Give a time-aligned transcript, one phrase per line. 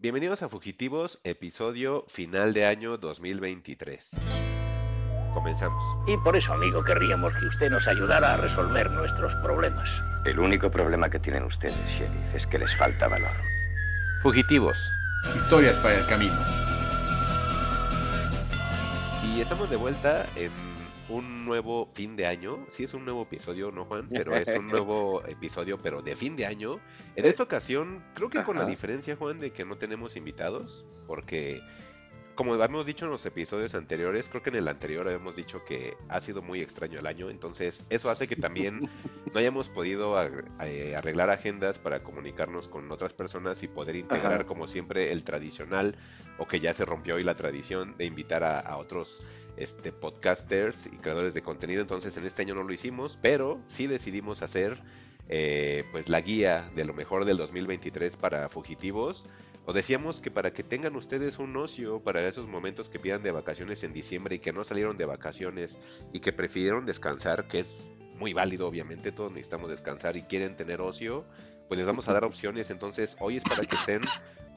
[0.00, 4.10] Bienvenidos a Fugitivos, episodio final de año 2023.
[5.34, 5.82] Comenzamos.
[6.06, 9.88] Y por eso, amigo, querríamos que usted nos ayudara a resolver nuestros problemas.
[10.24, 13.32] El único problema que tienen ustedes, sheriff, es que les falta valor.
[14.22, 14.78] Fugitivos.
[15.34, 16.38] Historias para el camino.
[19.24, 20.52] Y estamos de vuelta en
[21.08, 22.64] un nuevo fin de año.
[22.70, 24.08] Sí es un nuevo episodio, ¿no, Juan?
[24.10, 26.80] Pero es un nuevo episodio, pero de fin de año.
[27.16, 31.62] En esta ocasión, creo que con la diferencia, Juan, de que no tenemos invitados, porque
[32.38, 35.96] como habíamos dicho en los episodios anteriores, creo que en el anterior habíamos dicho que
[36.08, 38.78] ha sido muy extraño el año, entonces eso hace que también
[39.34, 40.14] no hayamos podido
[40.60, 44.44] eh, arreglar agendas para comunicarnos con otras personas y poder integrar Ajá.
[44.44, 45.96] como siempre el tradicional
[46.38, 49.20] o que ya se rompió hoy la tradición de invitar a, a otros
[49.58, 51.80] este, podcasters y creadores de contenido.
[51.80, 54.82] Entonces en este año no lo hicimos, pero sí decidimos hacer
[55.28, 59.26] eh, pues la guía de lo mejor del 2023 para fugitivos.
[59.66, 63.32] O decíamos que para que tengan ustedes un ocio para esos momentos que pidan de
[63.32, 65.78] vacaciones en diciembre y que no salieron de vacaciones
[66.12, 70.80] y que prefirieron descansar, que es muy válido obviamente, todos necesitamos descansar y quieren tener
[70.80, 71.26] ocio,
[71.68, 72.70] pues les vamos a dar opciones.
[72.70, 74.00] Entonces hoy es para que estén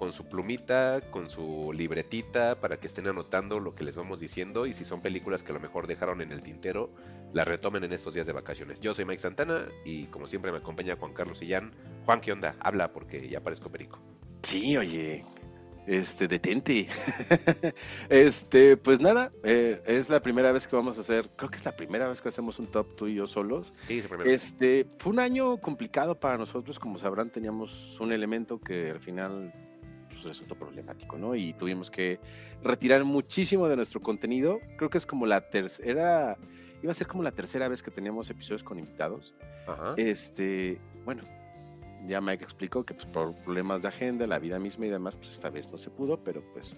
[0.02, 4.66] con su plumita, con su libretita, para que estén anotando lo que les vamos diciendo
[4.66, 6.90] y si son películas que a lo mejor dejaron en el tintero,
[7.34, 8.80] las retomen en estos días de vacaciones.
[8.80, 11.72] Yo soy Mike Santana y como siempre me acompaña Juan Carlos Sillán.
[12.04, 12.56] Juan, ¿qué onda?
[12.62, 14.00] Habla porque ya parezco perico.
[14.42, 15.24] Sí, oye.
[15.86, 16.88] Este, detente.
[18.10, 21.66] este, pues nada, eh, es la primera vez que vamos a hacer, creo que es
[21.66, 23.72] la primera vez que hacemos un top tú y yo solos.
[23.86, 24.28] Sí, es el primero.
[24.28, 29.54] Este, fue un año complicado para nosotros, como sabrán, teníamos un elemento que al final
[30.22, 31.36] pues, resultó problemático, ¿no?
[31.36, 32.20] Y tuvimos que
[32.64, 34.60] retirar muchísimo de nuestro contenido.
[34.78, 36.38] Creo que es como la tercera,
[36.82, 39.34] iba a ser como la tercera vez que teníamos episodios con invitados.
[39.68, 39.96] Ajá.
[39.98, 41.24] Este, bueno,
[42.08, 45.32] ya Mike explicó que pues, por problemas de agenda, la vida misma y demás, pues
[45.32, 46.78] esta vez no se pudo, pero pues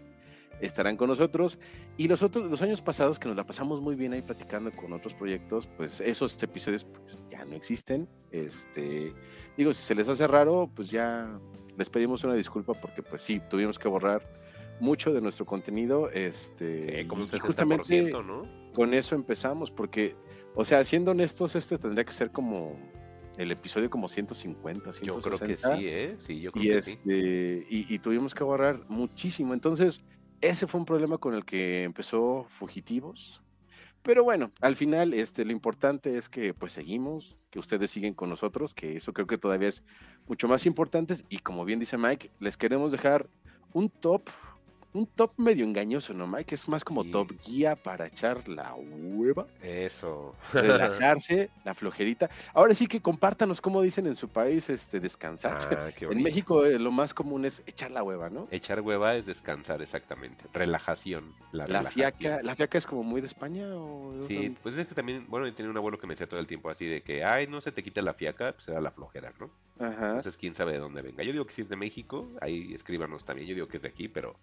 [0.62, 1.60] estarán con nosotros.
[1.98, 4.94] Y los otros, los años pasados que nos la pasamos muy bien ahí platicando con
[4.94, 8.08] otros proyectos, pues esos episodios pues, ya no existen.
[8.32, 9.14] Este,
[9.58, 11.40] digo, si se les hace raro, pues ya
[11.78, 14.28] les pedimos una disculpa porque pues sí, tuvimos que borrar
[14.80, 16.10] mucho de nuestro contenido.
[16.10, 18.48] Este, Sí, como un justamente 60%, ¿no?
[18.74, 20.16] con eso empezamos, porque,
[20.56, 22.76] o sea, siendo honestos, este tendría que ser como
[23.38, 25.22] el episodio como 150, Yo 160.
[25.22, 26.16] creo que sí, ¿eh?
[26.18, 26.92] Sí, yo creo Y, que sí.
[26.92, 29.54] este, y, y tuvimos que borrar muchísimo.
[29.54, 30.02] Entonces,
[30.42, 33.43] ese fue un problema con el que empezó Fugitivos.
[34.04, 38.30] Pero bueno, al final este, lo importante es que pues seguimos, que ustedes siguen con
[38.30, 39.82] nosotros, que eso creo que todavía es
[40.28, 41.16] mucho más importante.
[41.30, 43.30] Y como bien dice Mike, les queremos dejar
[43.72, 44.30] un top,
[44.94, 46.56] un top medio engañoso, ¿no, Mike?
[46.56, 47.12] Es más como Sí.
[47.12, 50.36] top guía para echar la hueva Eso.
[50.54, 52.30] relajarse, la flojerita.
[52.54, 55.70] Ahora sí que compártanos cómo dicen en su país este descansar.
[55.72, 56.22] Ah, qué en.
[56.24, 58.48] México eh, lo más común es echar la hueva, ¿no?
[58.52, 60.46] Echar hueva es descansar, exactamente.
[60.54, 61.34] Relajación.
[61.52, 62.12] La, La relajación.
[62.14, 65.48] fiaca, la fiaca es como muy de España o Sí, pues es que también, bueno,
[65.48, 67.62] yo tenía un abuelo que me decía todo el tiempo así de que, ay, no
[67.62, 69.50] se te quita la fiaca, pues era la flojera, ¿no?
[69.80, 70.08] Ajá.
[70.10, 71.24] Entonces, quién sabe de dónde venga.
[71.24, 73.48] Yo digo que si es de México, ahí escríbanos también.
[73.48, 74.36] Yo digo que es de aquí, pero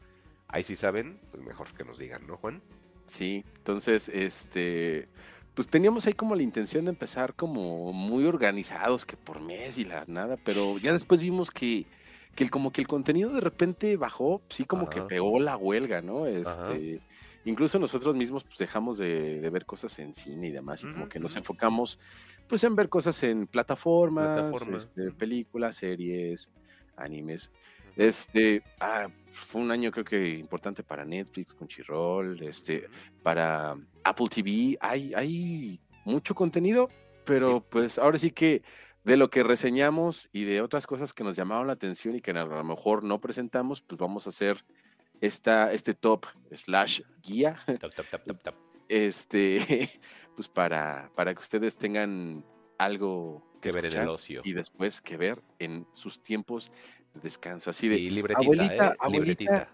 [0.52, 2.62] ahí sí saben, pues mejor que nos digan, ¿no, Juan?
[3.06, 5.08] Sí, entonces, este,
[5.54, 9.84] pues teníamos ahí como la intención de empezar como muy organizados, que por mes y
[9.84, 11.86] la nada, pero ya después vimos que,
[12.34, 16.02] que el, como que el contenido de repente bajó, sí como que pegó la huelga,
[16.02, 16.26] ¿no?
[16.26, 17.00] Este,
[17.44, 21.08] incluso nosotros mismos pues dejamos de, de ver cosas en cine y demás, y como
[21.08, 21.98] que nos enfocamos
[22.46, 26.50] pues en ver cosas en plataformas, Plataforma, este, películas, series,
[26.96, 27.50] animes.
[27.96, 32.88] Este, ah, fue un año creo que importante para Netflix, con Chirrol, este,
[33.22, 34.76] para Apple TV.
[34.80, 36.88] Hay, hay mucho contenido,
[37.24, 38.62] pero pues ahora sí que
[39.04, 42.32] de lo que reseñamos y de otras cosas que nos llamaron la atención y que
[42.32, 44.64] a lo mejor no presentamos, pues vamos a hacer
[45.20, 47.60] esta, este top slash guía,
[48.88, 49.90] este,
[50.36, 52.44] pues para, para que ustedes tengan
[52.78, 54.40] algo Que ver en el ocio.
[54.44, 56.72] y después que ver en sus tiempos
[57.14, 57.70] de descanso.
[57.70, 58.96] Así de, Y libretita, abuelita, ¿eh?
[58.98, 59.08] abuelita,
[59.44, 59.68] Libretita.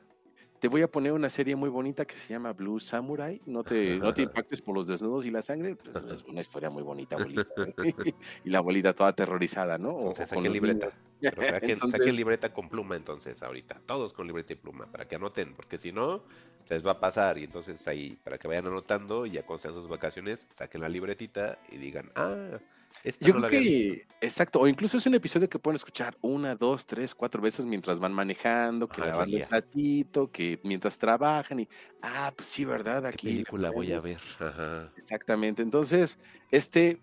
[0.58, 3.40] te voy a poner una serie muy bonita que se llama Blue Samurai.
[3.46, 5.76] No te, no te impactes por los desnudos y la sangre.
[5.76, 7.42] Pues es una historia muy bonita, abuelita.
[7.58, 7.74] ¿eh?
[8.44, 9.90] y la abuelita toda aterrorizada, ¿no?
[9.90, 10.88] O- Entonces, los libreta.
[11.20, 13.80] Pero saquen, Entonces- libreta con pluma entonces ahorita.
[13.86, 16.22] Todos con libreta y pluma para que anoten, porque si no,
[16.64, 17.38] se les va a pasar.
[17.38, 20.88] Y entonces ahí, para que vayan anotando y ya cuando sean sus vacaciones, saquen la
[20.88, 22.58] libretita y digan, ah,
[23.02, 23.96] esta Yo no creo había visto".
[23.96, 27.64] que, exacto, o incluso es un episodio que pueden escuchar una, dos, tres, cuatro veces
[27.66, 31.68] mientras van manejando, que Ajá, es la lavando el platito, que mientras trabajan y,
[32.02, 33.02] ah, pues sí, ¿verdad?
[33.02, 33.26] ¿Qué Aquí.
[33.28, 34.20] película voy a ver?
[34.38, 34.92] Ajá.
[34.96, 36.18] Exactamente, entonces,
[36.50, 37.00] este,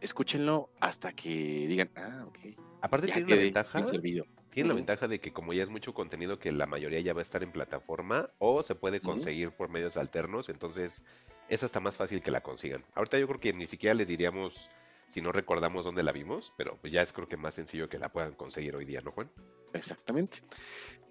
[0.00, 2.38] escúchenlo hasta que digan, ah, ok.
[2.82, 4.24] Aparte Ya tiene una ventaja, servido.
[4.50, 7.20] tiene la ventaja de que como ya es mucho contenido que la mayoría ya va
[7.20, 11.02] a estar en plataforma o se puede conseguir por medios alternos, entonces
[11.48, 12.84] es hasta más fácil que la consigan.
[12.94, 14.70] Ahorita yo creo que ni siquiera les diríamos
[15.14, 18.00] si no recordamos dónde la vimos, pero pues ya es creo que más sencillo que
[18.00, 19.30] la puedan conseguir hoy día, ¿no, Juan?
[19.72, 20.42] Exactamente.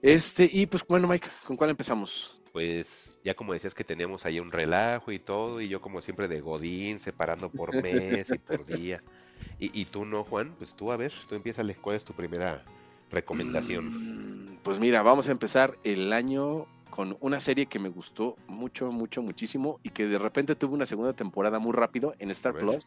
[0.02, 2.38] Este, y pues bueno, Mike, ¿con cuál empezamos?
[2.52, 6.28] Pues ya como decías que teníamos ahí un relajo y todo, y yo como siempre
[6.28, 9.02] de Godín, separando por mes y por día.
[9.58, 12.62] Y, y tú no, Juan, pues tú a ver, tú empieza ¿cuál es tu primera
[13.10, 13.88] recomendación?
[13.88, 18.92] Mm, Pues mira, vamos a empezar el año con una serie que me gustó mucho,
[18.92, 22.54] mucho, muchísimo y que de repente tuvo una segunda temporada muy rápido en Star.
[22.54, 22.86] Plus.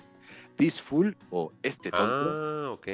[0.55, 2.07] This Fool o Este Tonto.
[2.07, 2.87] Ah, ok.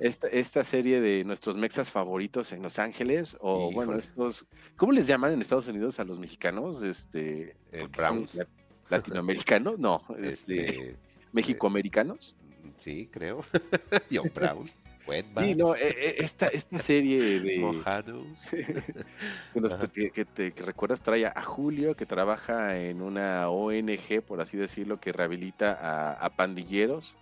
[0.00, 4.44] Esta, esta serie de nuestros mexas favoritos en Los Ángeles, o bueno, estos,
[4.76, 6.82] ¿cómo les llaman en Estados Unidos a los mexicanos?
[6.82, 8.34] Este, Eh, Browns.
[8.34, 8.48] la-
[8.88, 10.96] latinoamericanos, no, este, Este,
[11.30, 12.34] mexicoamericanos.
[12.78, 13.42] sí, creo.
[14.12, 14.68] John Brown.
[15.06, 18.26] Sí, no, e- e- esta, esta serie de, Mojados.
[18.52, 19.88] de los Ajá.
[19.88, 24.56] que, que te que recuerdas trae a Julio, que trabaja en una ONG, por así
[24.56, 27.16] decirlo, que rehabilita a, a pandilleros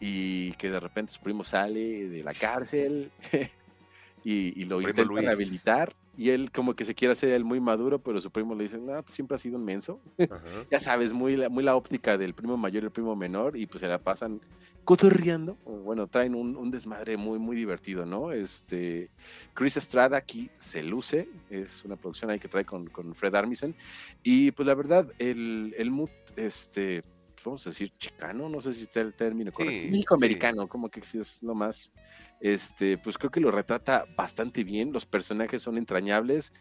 [0.00, 3.10] y que de repente su primo sale de la cárcel
[4.24, 5.24] y, y lo Primo intenta Luis.
[5.24, 8.62] rehabilitar y él como que se quiere hacer el muy maduro, pero su primo le
[8.64, 10.00] dice, no, tú siempre has sido un menso.
[10.18, 10.40] Ajá.
[10.70, 13.66] Ya sabes, muy la, muy la óptica del primo mayor y el primo menor y
[13.66, 14.40] pues se la pasan
[14.86, 15.56] cotorreando.
[15.64, 18.30] Bueno, traen un, un desmadre muy, muy divertido, ¿no?
[18.30, 19.10] Este,
[19.52, 23.74] Chris Estrada aquí se luce, es una producción ahí que trae con, con Fred Armisen
[24.22, 27.02] y pues la verdad, el, el mood, este,
[27.44, 29.90] vamos a decir chicano, no sé si está el término Sí, correcto, sí.
[29.90, 31.92] México-americano, como que sí es lo más,
[32.40, 36.52] este, pues creo que lo retrata bastante bien, los personajes son entrañables,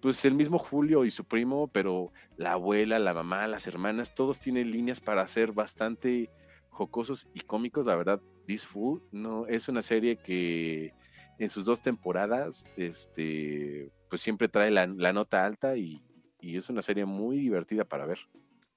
[0.00, 4.40] pues el mismo Julio y su primo, pero la abuela, la mamá, las hermanas, todos
[4.40, 6.30] tienen líneas para ser bastante
[6.74, 10.92] jocosos y cómicos, la verdad, This Fool no es una serie que
[11.38, 16.02] en sus dos temporadas, este, pues siempre trae la, nota alta y,
[16.40, 18.18] y es una serie muy divertida para ver.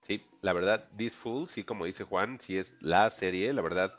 [0.01, 3.51] Sí, la verdad, This Fool, sí, como dice Juan, sí es la serie.
[3.51, 3.93] La verdad,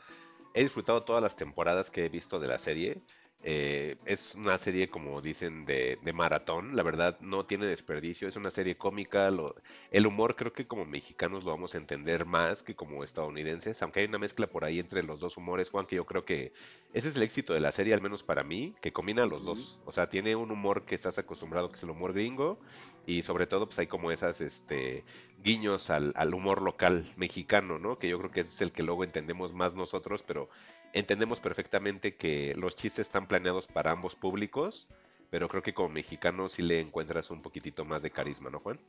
[0.53, 3.03] he disfrutado todas las temporadas que he visto de la serie.
[3.41, 6.75] Eh, es una serie, como dicen, de, de maratón.
[6.75, 8.27] La verdad, no tiene desperdicio.
[8.27, 9.31] Es una serie cómica.
[9.31, 9.55] lo-
[9.91, 13.81] el humor creo que como mexicanos lo vamos a entender más que como estadounidenses.
[13.81, 16.51] Aunque hay una mezcla por ahí entre los dos humores, Juan, que yo creo que
[16.93, 19.79] ese es el éxito de la serie, al menos para mí, que combina los dos.
[19.85, 22.59] O sea, tiene un humor que estás acostumbrado, que es el humor gringo.
[23.05, 25.05] Y sobre todo, pues hay como esas, este,
[25.37, 27.97] guiños al, al humor local mexicano, ¿no?
[27.97, 30.49] Que yo creo que es el que luego entendemos más nosotros, pero
[30.93, 34.87] entendemos perfectamente que los chistes están planeados para ambos públicos,
[35.29, 38.79] pero creo que como mexicano sí le encuentras un poquitito más de carisma, ¿no, Juan?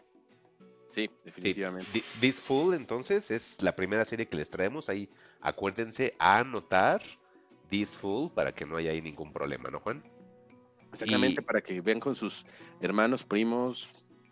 [0.87, 1.89] Sí, definitivamente.
[1.93, 4.89] Thi- This Fool, entonces, es la primera serie que les traemos.
[4.89, 5.09] Ahí
[5.41, 7.03] acuérdense a anotar
[7.69, 10.03] This Fool para que no haya ahí ningún problema, ¿no, Juan?
[10.93, 12.45] Exactamente, y- para que vean con sus
[12.81, 13.89] hermanos, primos,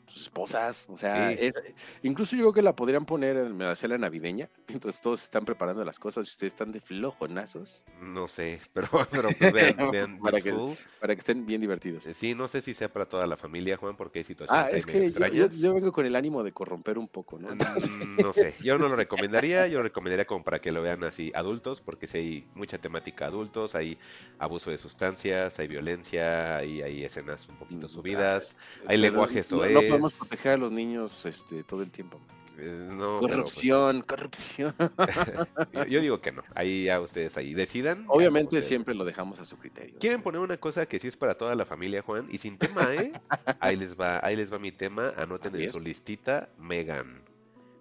[0.08, 1.36] sus esposas, o sea, Sí.
[1.40, 1.54] es,
[2.02, 5.84] incluso yo creo que la podrían poner en la cena navideña, mientras todos están preparando
[5.84, 10.36] las cosas y ustedes están de flojonazos, No sé, pero, pero pues vean, vean Para
[10.36, 10.76] This que- Fool.
[11.00, 12.06] para que estén bien divertidos.
[12.06, 14.76] Eh, Sí, no sé si sea para toda la familia, Juan, porque hay situaciones Ah,
[14.76, 15.58] es que yo, yo- extrañas.
[15.58, 17.54] yo vengo con el ánimo de corromper un poco, ¿no?
[17.54, 21.04] Mm, No sé, yo no lo recomendaría, yo lo recomendaría como para que lo vean
[21.04, 23.98] así adultos, porque si hay mucha temática adultos, hay
[24.38, 28.56] abuso de sustancias, hay violencia, hay, hay escenas un poquito Mm, subidas,
[28.86, 29.97] hay lenguaje no, no soez.
[30.00, 32.20] Podemos proteger a los niños este, todo el tiempo.
[32.58, 34.74] eh, pero, pues, corrupción, corrupción.
[35.72, 38.04] yo, yo digo que no, ahí ya ustedes ahí decidan.
[38.08, 39.98] Obviamente ustedes- siempre lo dejamos a su criterio.
[40.00, 42.92] Quieren poner una cosa que sí es para toda la familia, Juan, y sin tema,
[42.94, 43.12] ¿eh?
[43.60, 47.22] Ahí les va, ahí les va mi tema, anoten en su listita, Megan.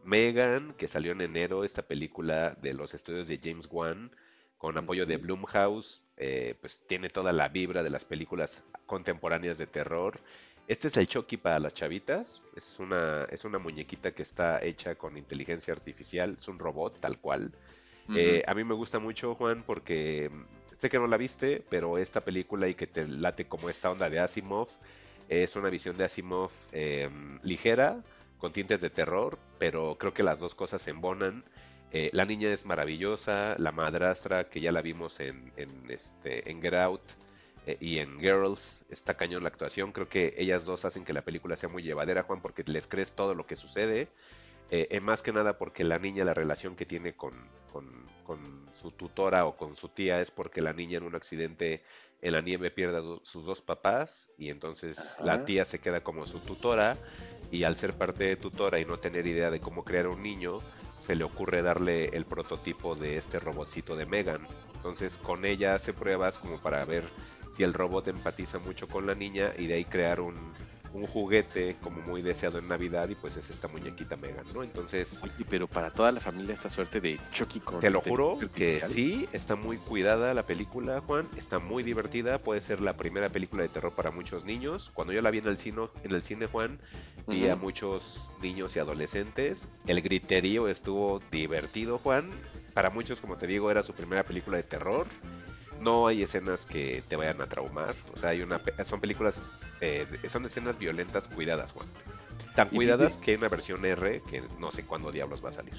[0.04, 4.12] Megan, que salió en enero, esta película de los estudios de James Wan,
[4.58, 5.18] con apoyo de.
[5.18, 10.22] Blumhouse, eh, pues tiene toda la vibra de las películas contemporáneas de terror.
[10.68, 14.96] Este es el Chucky para las chavitas, es una, es una muñequita que está hecha
[14.96, 17.54] con inteligencia artificial, es un robot tal cual.
[18.14, 20.30] Eh, a mí me gusta mucho, Juan, porque
[20.78, 24.10] sé que no la viste, pero esta película y que te late como esta onda
[24.10, 24.68] de Asimov,
[25.30, 27.10] es una visión de Asimov eh,
[27.44, 28.04] ligera,
[28.38, 31.46] con tintes de terror, pero creo que las dos cosas se embonan.
[31.92, 36.62] Eh, la niña es maravillosa, la madrastra, que ya la vimos en, en, este, en
[36.62, 37.02] Get Out
[37.68, 39.92] eh, y en Girls, está cañón la actuación.
[39.92, 43.12] Creo que ellas dos hacen que la película sea muy llevadera, Juan, porque les crees
[43.12, 44.08] todo lo que sucede.
[44.72, 47.34] Eh, eh, más que nada porque la niña, la relación que tiene con,
[47.72, 47.86] con,
[48.26, 51.84] con su tutora o con su tía es porque la niña en un accidente
[52.22, 56.02] en la nieve pierde a do- sus dos papás y entonces la tía se queda
[56.02, 56.98] como su tutora
[57.50, 60.62] y al ser parte de tutora y no tener idea de cómo crear un niño,
[61.00, 64.46] se le ocurre darle el prototipo de este robotcito de Megan.
[64.76, 67.06] Entonces con ella hace pruebas como para ver
[67.58, 70.36] si el robot empatiza mucho con la niña y de ahí crear un,
[70.94, 74.64] un juguete como muy deseado en Navidad y pues es esta muñequita Megan, ¿no?
[74.64, 75.20] Entonces...
[75.24, 77.80] Oye, pero para toda la familia esta suerte de Chucky con...
[77.80, 82.62] Te lo juro que sí, está muy cuidada la película, Juan, está muy divertida, puede
[82.62, 84.92] ser la primera película de terror para muchos niños.
[84.94, 86.80] Cuando yo la vi en el cine, en el cine Juan,
[87.26, 89.68] vi a muchos niños y adolescentes.
[89.88, 92.30] El griterío estuvo divertido, Juan.
[92.76, 95.08] Para muchos, como te digo, era su primera película de terror.
[95.82, 97.96] No hay escenas que te vayan a traumar.
[98.14, 101.88] O sea, hay una, son películas, eh, de- son escenas violentas cuidadas, Juan.
[102.56, 105.76] Tan cuidadas que hay una versión R que no sé cuándo diablos va a salir.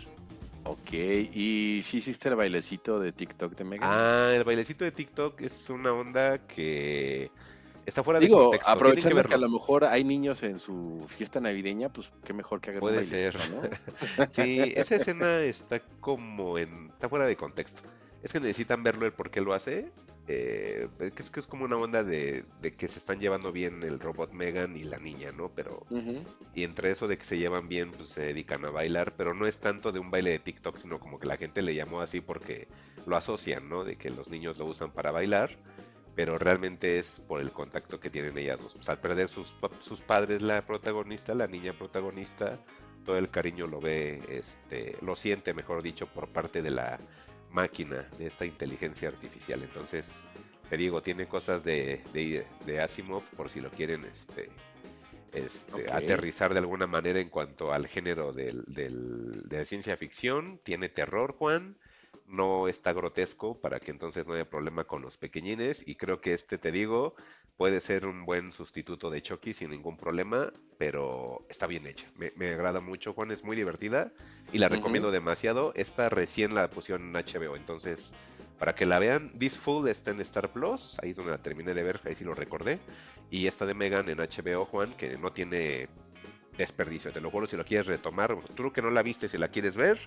[0.65, 3.89] Ok, ¿y si hiciste el bailecito de TikTok de Megan?
[3.91, 7.31] Ah, el bailecito de TikTok es una onda que
[7.87, 8.67] está fuera de Digo, contexto.
[8.67, 9.47] Tienen aprovechando que, a verlo.
[9.49, 13.07] lo mejor hay niños en su fiesta navideña, pues qué mejor que hagan un Puede
[13.07, 13.35] ser.
[13.51, 13.63] ¿no?
[14.31, 16.91] Sí, esa escena está como en.
[16.91, 17.83] está fuera de contexto.
[18.23, 19.93] Es que necesitan verlo el por qué lo hace.
[20.27, 23.99] eh, es que es como una onda de, de que se están llevando bien el
[23.99, 25.51] robot Megan y la niña, ¿no?
[25.55, 25.87] Pero.
[26.55, 29.15] Y entre eso de que se llevan bien, pues se dedican a bailar.
[29.17, 31.75] Pero no es tanto de un baile de TikTok, sino como que la gente le
[31.75, 32.69] llamó así porque
[33.07, 33.85] lo asocian, ¿no?
[33.85, 35.57] De que los niños lo usan para bailar.
[36.15, 38.75] Pero realmente es por el contacto que tienen ellas dos.
[38.75, 42.59] Pues al perder sus, sus padres, la protagonista, la niña protagonista,
[43.05, 46.99] todo el cariño lo ve, este, lo siente, mejor dicho, por parte de la
[47.51, 49.63] máquina, de esta inteligencia artificial.
[49.63, 50.11] Entonces,
[50.69, 54.49] te digo, tiene cosas de, de, de Asimov, por si lo quieren, este,
[55.33, 60.59] este, aterrizar de alguna manera en cuanto al género del, del- de ciencia ficción.
[60.65, 61.77] Tiene terror, Juan.
[62.27, 65.83] No está grotesco para que entonces no haya problema con los pequeñines.
[65.87, 67.15] Y creo que este, te digo,
[67.59, 72.07] puede ser un buen sustituto de Chucky sin ningún problema, pero está bien hecha.
[72.17, 73.33] Me, me agrada mucho, Juan.
[73.33, 74.13] Es muy divertida
[74.53, 75.73] y la recomiendo demasiado.
[75.75, 78.15] Esta recién la pusieron en HBO, entonces
[78.61, 81.75] para que la vean, This Fool está en Star Plus, ahí es donde la terminé
[81.75, 82.79] de ver, ahí sí lo recordé.
[83.31, 85.89] Y esta de Megan en HBO, Juan, que no tiene
[86.57, 89.49] desperdicio, te lo juro, si lo quieres retomar, tú que no la viste, si la
[89.49, 89.99] quieres ver,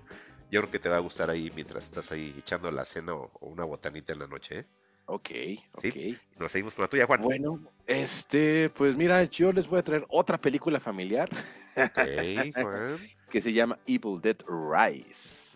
[0.50, 3.31] yo creo que te va a gustar ahí mientras estás ahí echando la cena o,
[3.39, 4.60] o una botanita en la noche.
[4.60, 4.65] ¿eh?
[5.13, 5.30] Ok,
[5.74, 5.82] ok.
[5.91, 6.18] Sí.
[6.39, 7.22] Nos seguimos con la tuya, Juan.
[7.22, 11.30] Bueno, este, pues mira, yo les voy a traer otra película familiar
[11.75, 12.98] Ok, Juan.
[13.30, 15.51] que se llama Evil Dead Rise.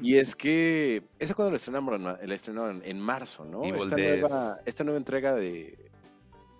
[0.00, 3.64] Y es que esa cuando la estrenaron, la estrenaron en marzo, ¿no?
[3.64, 5.76] Evil esta, nueva, esta nueva entrega de,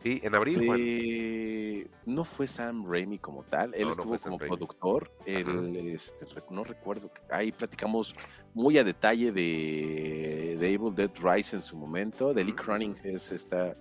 [0.04, 0.78] Sí, en abril, Juan.
[0.78, 6.62] de- no fue Sam Raimi como tal, él No, estuvo como productor, él, este, no
[6.62, 8.14] recuerdo, ahí platicamos
[8.52, 12.52] muy a detalle de, de Evil Dead Rise en su momento, de Lee.
[12.52, 13.74] Cronin es esta,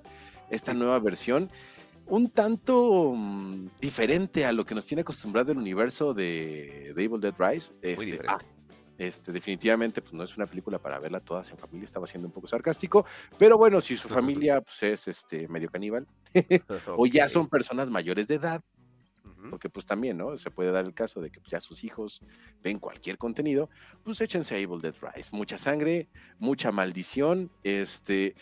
[0.49, 1.49] esta nueva versión,
[2.07, 7.19] un tanto mm, diferente a lo que nos tiene acostumbrado el universo de, de Evil
[7.19, 7.73] Dead Rise.
[7.95, 8.27] Muy diferente.
[8.29, 8.39] ah,
[8.97, 12.33] este, definitivamente, pues no es una película para verla todas en familia, estaba siendo un
[12.33, 13.05] poco sarcástico,
[13.37, 16.07] pero bueno, si su familia pues, es este, medio caníbal,
[16.97, 18.63] o ya son personas mayores de edad,
[19.49, 20.37] porque pues también, ¿no?
[20.37, 22.21] Se puede dar el caso de que pues, ya sus hijos
[22.61, 23.69] ven cualquier contenido,
[24.03, 25.29] pues échense a Evil Dead Rise.
[25.33, 26.09] Mucha sangre,
[26.39, 28.35] mucha maldición, este...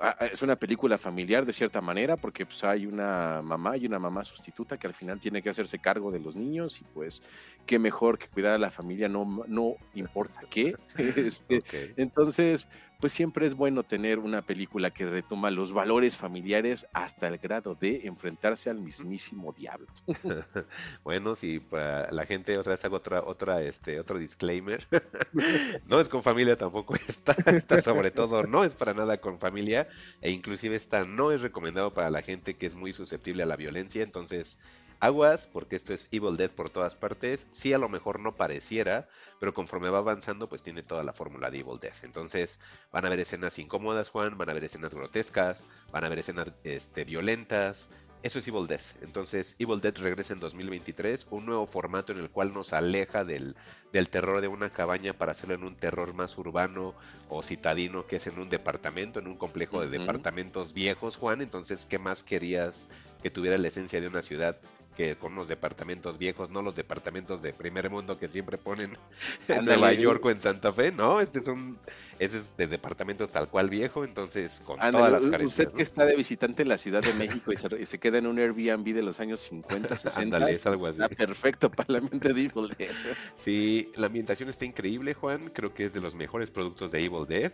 [0.00, 3.86] ah, ah, Es una película familiar de cierta manera porque pues hay una mamá y
[3.86, 7.22] una mamá sustituta que al final tiene que hacerse cargo de los niños y pues
[7.66, 10.74] qué mejor que cuidar a la familia, no, no importa qué.
[11.24, 11.62] Este,
[11.96, 12.68] entonces,
[13.04, 17.74] pues siempre es bueno tener una película que retoma los valores familiares hasta el grado
[17.74, 19.88] de enfrentarse al mismísimo diablo.
[21.04, 24.86] Bueno, si para la gente otra vez hago otra, otra, este, otro disclaimer.
[25.86, 29.86] no es con familia tampoco esta, esta sobre todo no es para nada con familia,
[30.22, 33.56] e inclusive esta no es recomendado para la gente que es muy susceptible a la
[33.56, 34.56] violencia, entonces
[35.00, 37.46] aguas, porque esto es Evil Dead por todas partes.
[37.50, 39.08] Sí, a lo mejor no pareciera,
[39.40, 41.94] pero conforme va avanzando, pues tiene toda la fórmula de Evil Dead.
[42.02, 42.58] Entonces,
[42.92, 46.52] van a ver escenas incómodas, Juan, van a ver escenas grotescas, van a ver escenas
[46.64, 47.88] este, violentas.
[48.24, 48.80] Eso es Evil Dead.
[49.02, 53.54] Entonces, Evil Dead regresa en 2023, un nuevo formato en el cual nos aleja del,
[53.92, 56.94] del terror de una cabaña para hacerlo en un terror más urbano
[57.28, 61.42] o citadino, que es en un departamento, en un complejo de departamentos viejos, Juan.
[61.42, 62.88] Entonces, ¿qué más querías
[63.22, 64.58] que tuviera la esencia de una ciudad
[64.96, 68.96] que con unos departamentos viejos, no los departamentos de primer mundo que siempre ponen
[69.48, 69.64] en.
[69.64, 70.92] Nueva York o en Santa Fe?
[70.92, 71.78] No, este es un
[72.18, 75.46] este es de departamentos tal cual viejo, entonces con Ándale, todas las carencias.
[75.46, 75.76] usted ¿no?
[75.76, 78.26] que está de visitante en la Ciudad de México y se, y se queda en
[78.26, 81.02] un Airbnb de los años 50, 60, Ándale, es algo así.
[81.02, 82.90] está perfecto para la mente de Evil Dead.
[83.36, 85.50] Sí, la ambientación está increíble, Juan.
[85.52, 87.52] Creo que es de los mejores productos de Evil Dead.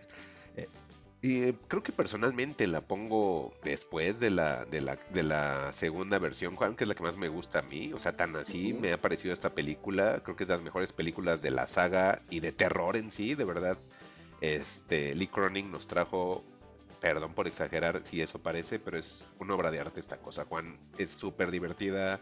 [0.57, 0.69] Eh,
[1.23, 6.19] y eh, creo que personalmente la pongo después de la, de, la, de la segunda
[6.19, 7.93] versión, Juan, que es la que más me gusta a mí.
[7.93, 10.21] O sea, tan así me ha parecido esta película.
[10.23, 13.35] Creo que es de las mejores películas de la saga y de terror en sí,
[13.35, 13.77] de verdad.
[14.41, 16.43] Este, Lee Cronin nos trajo
[17.03, 20.79] perdón por exagerar si eso parece, pero es una obra de arte esta cosa, Juan.
[20.99, 22.21] Es súper divertida,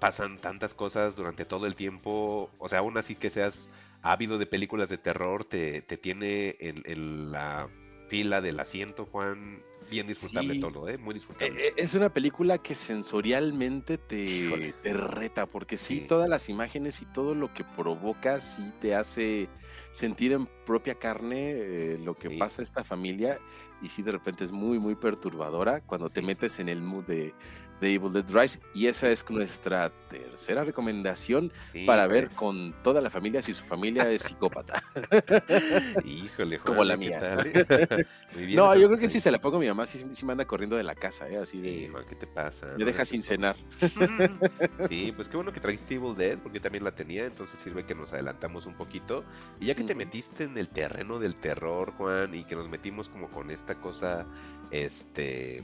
[0.00, 3.68] pasan tantas cosas durante todo el tiempo, o sea, aún así que seas
[4.02, 7.68] ávido de películas de terror, te, te tiene en, en la
[8.12, 9.62] fila del asiento, Juan.
[9.90, 10.60] Bien disfrutable Sí.
[10.60, 10.98] todo, ¿eh?
[10.98, 11.58] Muy disfrutable.
[11.58, 16.06] Eh, eh, Es una película que sensorialmente te, te reta, porque sí, Sí.
[16.06, 19.48] todas las imágenes y todo lo que provoca sí te hace
[19.92, 22.36] sentir en propia carne eh, lo que Sí.
[22.36, 23.38] pasa a esta familia
[23.82, 27.34] y sí de repente es muy, muy perturbadora cuando te metes en el mood de,
[27.82, 32.36] de Evil Dead Rise y esa es nuestra tercera recomendación Sí, para ver pues.
[32.38, 34.82] con toda la familia si su familia es psicópata.
[36.04, 37.20] Híjole, Juan, Como la ¿qué mía.
[37.20, 38.06] tal, eh?
[38.34, 40.24] Muy bien, no, yo creo que si se la pongo a mi mamá, sí, sí
[40.24, 41.36] me anda corriendo de la casa, ¿eh?
[41.38, 41.88] así Sí, de...
[41.88, 42.66] Juan, ¿qué te pasa?
[42.66, 43.56] Me No deja sin cenar.
[44.88, 47.94] Sí, pues qué bueno que trajiste Evil Dead, porque también la tenía, entonces sirve que
[47.94, 49.24] nos adelantamos un poquito.
[49.60, 53.08] Y ya que te metiste en el terreno del terror, Juan, y que nos metimos
[53.08, 54.26] como con esta cosa,
[54.70, 55.62] este,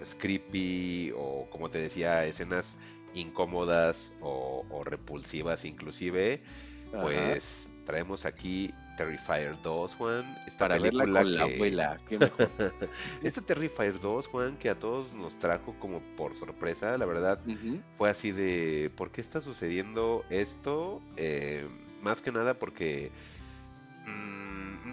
[0.00, 2.78] pues creepy, o como te decía, escenas
[3.12, 6.40] incómodas o, o repulsivas inclusive,
[6.94, 7.02] Ajá.
[7.02, 10.38] pues traemos aquí Terrifier 2, Juan.
[10.46, 12.50] Esta para verla película con la abuela, qué mejor.
[13.22, 17.38] Este Terrifier 2, Juan, que a todos nos trajo como por sorpresa, la verdad,
[17.98, 21.02] fue así de, ¿por qué está sucediendo esto?
[21.18, 21.68] Eh,
[22.00, 23.10] más que nada porque,
[24.06, 24.39] mm,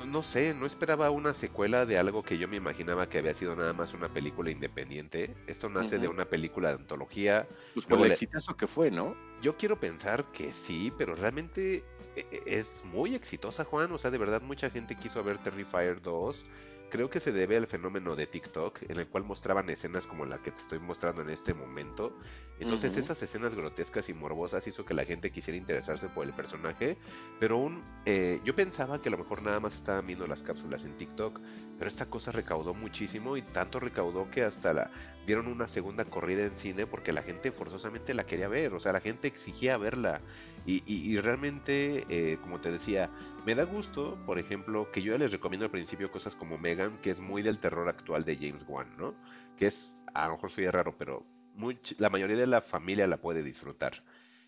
[0.07, 3.55] no- sé, no esperaba una secuela de algo que yo me imaginaba que había sido
[3.55, 5.35] nada más una película independiente.
[5.47, 7.47] Esto nace de una película de antología.
[7.73, 9.15] Pues por el exitazo que fue, ¿no?
[9.41, 11.85] Yo quiero pensar que sí, pero realmente
[12.15, 13.91] e- e- es muy exitosa, Juan.
[13.91, 16.45] O sea, de verdad mucha gente quiso ver Terrifier 2.
[16.89, 20.41] Creo que se debe al fenómeno de TikTok, en el cual mostraban escenas como la
[20.41, 22.17] que te estoy mostrando en este momento.
[22.59, 26.97] Entonces esas escenas grotescas y morbosas hizo que la gente quisiera interesarse por el personaje.
[27.39, 30.85] Pero aún, eh, yo pensaba que a lo mejor nada más estaban viendo las cápsulas
[30.85, 31.39] en TikTok.
[31.77, 34.91] Pero esta cosa recaudó muchísimo y tanto recaudó que hasta la
[35.25, 38.73] dieron una segunda corrida en cine porque la gente forzosamente la quería ver.
[38.73, 40.21] O sea, la gente exigía verla.
[40.65, 43.11] Y, y- y realmente, eh, como te decía,
[43.45, 46.97] me da gusto, por ejemplo, que yo ya les recomiendo al principio cosas como Megan,
[47.01, 49.15] que es muy del terror actual de James Wan, ¿no?
[49.55, 51.25] Que es, a lo mejor soy raro, pero
[51.57, 53.93] much- la mayoría de la familia la puede disfrutar.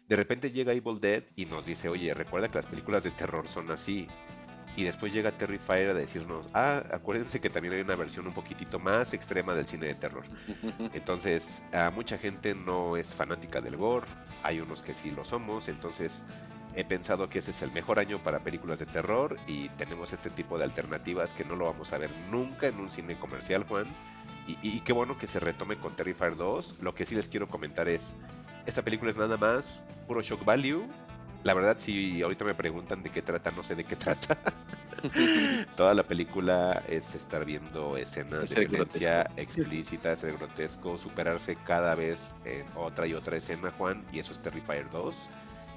[0.07, 3.47] De repente llega Evil Dead y nos dice, oye, recuerda que las películas de terror
[3.47, 4.07] son así.
[4.75, 8.79] Y después llega Terrifier a decirnos, ah, acuérdense que también hay una versión un poquitito
[8.79, 10.23] más extrema del cine de terror.
[10.93, 14.07] Entonces, a mucha gente no es fanática del gore,
[14.43, 16.23] hay unos que sí lo somos, entonces
[16.75, 20.29] he pensado que ese es el mejor año para películas de terror y tenemos este
[20.29, 23.87] tipo de alternativas que no lo vamos a ver nunca en un cine comercial, Juan.
[24.47, 26.77] Y, qué bueno que se retome con Terrifier 2.
[26.81, 28.15] Lo que sí les quiero comentar es,
[28.65, 30.87] esta película es nada más puro shock value.
[31.43, 34.39] La verdad, si ahorita me preguntan de qué trata, no sé de qué trata.
[35.77, 41.95] Toda la película es estar viendo escenas Es de violencia explícita, ser grotesco, superarse cada
[41.95, 45.29] vez en otra y otra escena, Juan, y eso es Terrifier 2.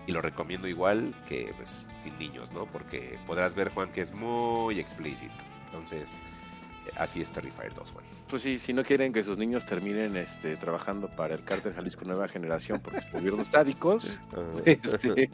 [0.06, 2.66] Y lo recomiendo igual que pues, sin niños, ¿no?
[2.66, 5.32] Porque podrás ver, Juan, que es muy explícito.
[5.66, 6.08] Entonces,
[6.96, 8.04] así es Terrifier 2, Juan.
[8.28, 12.04] Pues sí, si no quieren que sus niños terminen este, trabajando para el cártel Jalisco
[12.04, 14.18] Nueva Generación porque estuvieron sádicos,
[14.64, 15.30] este,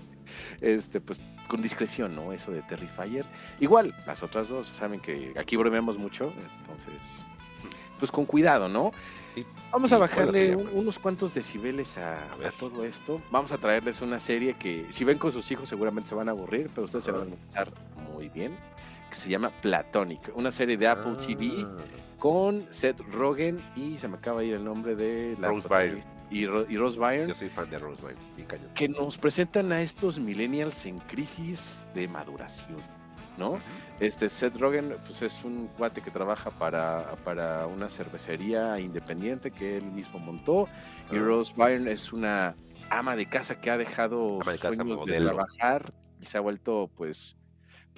[0.61, 2.33] este, pues con discreción, ¿no?
[2.33, 3.25] Eso de Terrifier.
[3.61, 7.25] Igual, las otras dos, saben que aquí bromeamos mucho, entonces,
[7.99, 8.93] pues con cuidado, ¿no?
[9.35, 9.47] Sí.
[9.73, 12.49] Vamos Sí, a ¿cuál bajarle un- unos cuantos decibeles a, A ver.
[12.49, 13.23] a todo esto.
[13.31, 16.33] Vamos a traerles una serie que, si ven con sus hijos, seguramente se van a
[16.33, 17.73] aburrir, pero ustedes se van a pasar
[18.13, 18.57] muy bien.
[19.11, 21.77] Que se llama Platonic, una serie de Apple TV Ah,
[22.19, 26.01] con Seth Rogen y se me acaba de ir el nombre de la Rose Byrne.
[26.31, 28.71] y, Ro- y Rose Byrne Yo soy fan de Rose Byrne, bien cañón.
[28.75, 32.83] que nos presentan a estos millennials en crisis de maduración,
[33.39, 33.59] ¿no?
[34.01, 39.77] Este Seth Rogen pues es un cuate que trabaja para, para una cervecería independiente que
[39.79, 40.69] él mismo montó
[41.11, 41.21] y Ah.
[41.21, 42.57] Rose Byrne es una
[42.91, 46.37] ama de casa que ha dejado Ama de sus casa, sueños de trabajar y se
[46.37, 47.37] ha vuelto pues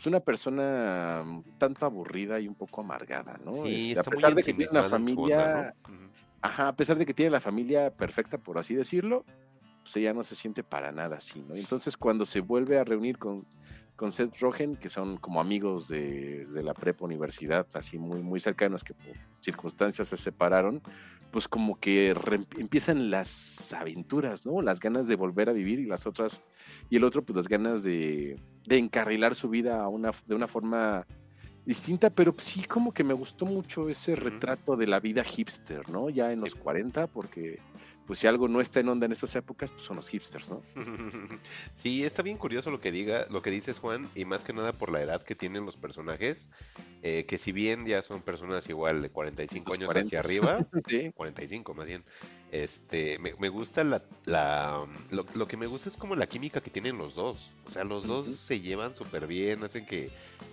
[0.01, 3.67] pues una persona mm, tanto aburrida y un poco amargada, ¿no?
[3.67, 5.95] Sí, Este, a pesar de que tiene una familia onda, ¿no?
[5.95, 6.11] Ujú.
[6.41, 9.27] Ajá, a pesar de que tiene la familia perfecta, por así decirlo,
[9.83, 11.55] pues ella no se siente para nada así, ¿no?
[11.55, 13.45] Entonces cuando se vuelve a reunir con,
[13.95, 18.41] con Seth Rogen, que son como amigos de, de la prepa universidad, así muy, muy
[18.41, 20.81] cercanos, que por circunstancias se separaron,
[21.31, 22.15] pues como que
[22.59, 24.63] empiezan las aventuras, ¿no?
[24.63, 26.43] Las ganas de volver a vivir y las otras,
[26.89, 30.47] y el otro pues las ganas de, de encarrilar su vida a una, de una
[30.47, 31.07] forma
[31.65, 36.11] distinta, pero sí como que me gustó mucho ese retrato de la vida hipster, ¿no?
[36.11, 37.61] Ya en los 40, porque
[38.11, 40.61] pues si algo no está en onda en estas épocas, pues son los hipsters, ¿no?
[41.77, 44.73] Sí, está bien curioso lo que diga, lo que dices Juan, y más que nada
[44.73, 46.49] por la edad que tienen los personajes,
[47.05, 50.09] eh, que si bien ya son personas igual de 45 Sus años 40.
[50.09, 51.13] hacia arriba, sí.
[51.15, 52.03] 45 más bien,
[52.51, 56.61] este, me, me gusta la, la lo, lo que me gusta es como la química
[56.61, 60.11] que tienen los dos, o sea, los dos se llevan súper bien, hacen que,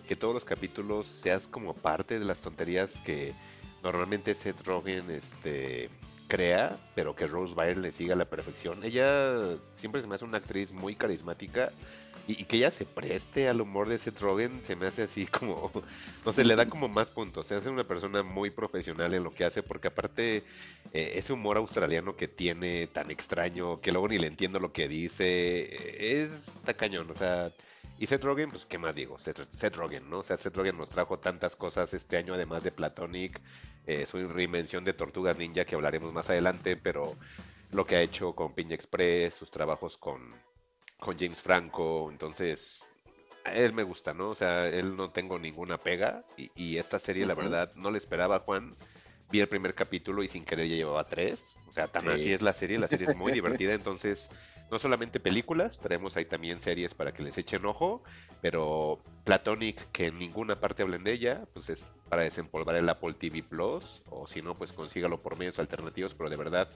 [0.07, 3.33] que todos los capítulos seas como parte de las tonterías que
[3.81, 5.89] normalmente Seth Rogen, este
[6.27, 8.83] crea, pero que Rose Byrne le siga a la perfección.
[8.83, 11.71] Ella siempre se me hace una actriz muy carismática
[12.27, 15.25] y, y que ella se preste al humor de Seth Rogen se me hace así
[15.27, 15.71] como,
[16.25, 17.47] no sé, le da como más puntos.
[17.47, 20.43] Se hace una persona muy profesional en lo que hace porque aparte
[20.93, 24.87] eh, ese humor australiano que tiene tan extraño que luego ni le entiendo lo que
[24.87, 25.25] dice,
[25.63, 27.51] eh, es está cañón, o sea...
[27.99, 29.17] Y Seth Rogen, pues, ¿qué más digo?
[29.17, 30.19] Seth, Seth Rogen, ¿no?
[30.19, 33.41] O sea, Seth Rogen nos trajo tantas cosas este año, además de Platonic,
[33.87, 37.15] eh, su reinvención de Tortugas Ninja, que hablaremos más adelante, pero
[37.71, 40.35] lo que ha hecho con Piña Express, sus trabajos con,
[40.99, 42.91] con James Franco, entonces,
[43.45, 44.29] a él me gusta, ¿no?
[44.29, 47.97] O sea, él no tengo ninguna pega, y, y esta serie, la verdad, no le
[47.97, 48.75] esperaba, Juan.
[49.29, 51.55] Vi el primer capítulo y sin querer ya llevaba tres.
[51.67, 52.09] O sea, tan Sí.
[52.09, 54.29] así es la serie, la serie es muy divertida, entonces
[54.69, 58.03] no solamente películas, traemos ahí también series para que les echen ojo,
[58.41, 63.13] pero Platonic, que en ninguna parte hablen de ella, pues es para desempolvar el Apple
[63.13, 66.69] TV Plus, o si no, pues consígalo por medios alternativos, pero de verdad,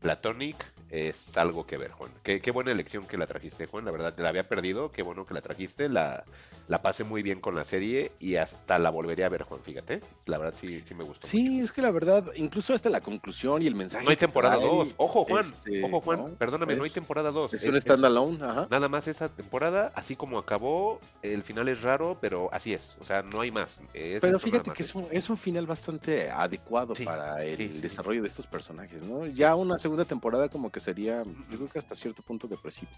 [0.00, 0.56] Platonic
[0.90, 2.12] es algo que ver, Juan.
[2.22, 5.26] Qué, qué buena elección que la trajiste, Juan, la verdad, la había perdido, qué bueno
[5.26, 6.24] que la trajiste, la,
[6.68, 10.00] la pasé muy bien con la serie y hasta la volvería a ver, Juan, fíjate,
[10.26, 11.26] la verdad sí, sí me gustó.
[11.26, 11.64] Sí, mucho.
[11.64, 14.04] es que la verdad, incluso hasta la conclusión y el mensaje.
[14.04, 16.28] No hay temporada trae, 2, ojo Juan, este, ojo Juan, ¿no?
[16.36, 17.54] perdóname, no hay Es- temporada 2.
[17.54, 18.68] Es un standalone, ajá.
[18.70, 23.04] Nada más esa temporada, así como acabó, el final es raro, pero así es, o
[23.04, 23.80] sea, no hay más.
[23.94, 27.56] es Pero fíjate más, que es un, es un final bastante adecuado Sí, para el
[27.56, 27.80] sí, sí, sí.
[27.80, 29.26] desarrollo de estos personajes, ¿no?
[29.26, 32.90] Ya una segunda temporada como que sería, yo creo que hasta cierto punto depresivo.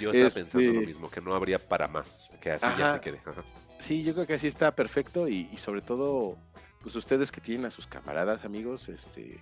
[0.00, 3.00] Yo estaba pensando lo este- mismo, que no habría para más, que así ya se
[3.18, 3.42] quede.
[3.78, 6.36] Sí, yo creo que así está perfecto y, y sobre todo,
[6.82, 9.40] pues ustedes que tienen a sus camaradas, amigos, este,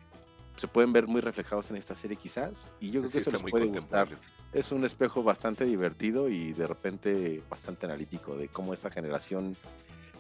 [0.57, 3.31] se pueden ver muy reflejados en esta serie quizás y yo creo Sí, que eso
[3.31, 4.09] les puede gustar.
[4.53, 9.57] Es un espejo bastante divertido y de repente bastante analítico de cómo esta generación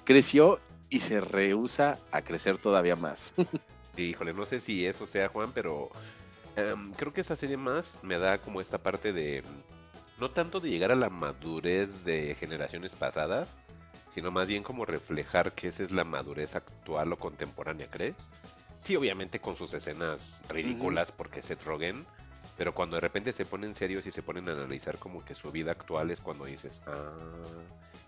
[0.04, 3.34] creció y se rehúsa a crecer todavía más.
[3.96, 5.90] Sí, híjole, no sé si eso sea Juan, pero
[6.56, 9.42] em, creo que esta serie más me da como esta parte de,
[10.20, 13.48] no tanto de llegar a la madurez de generaciones pasadas,
[14.12, 18.28] sino más bien como reflejar que esa es la madurez actual o contemporánea, ¿crees?
[18.80, 22.04] Sí, obviamente con sus escenas ridículas porque Seth Rogen,
[22.56, 25.50] pero cuando de repente se ponen serios y se ponen a analizar como que su
[25.52, 27.12] vida actual es cuando dices, ah,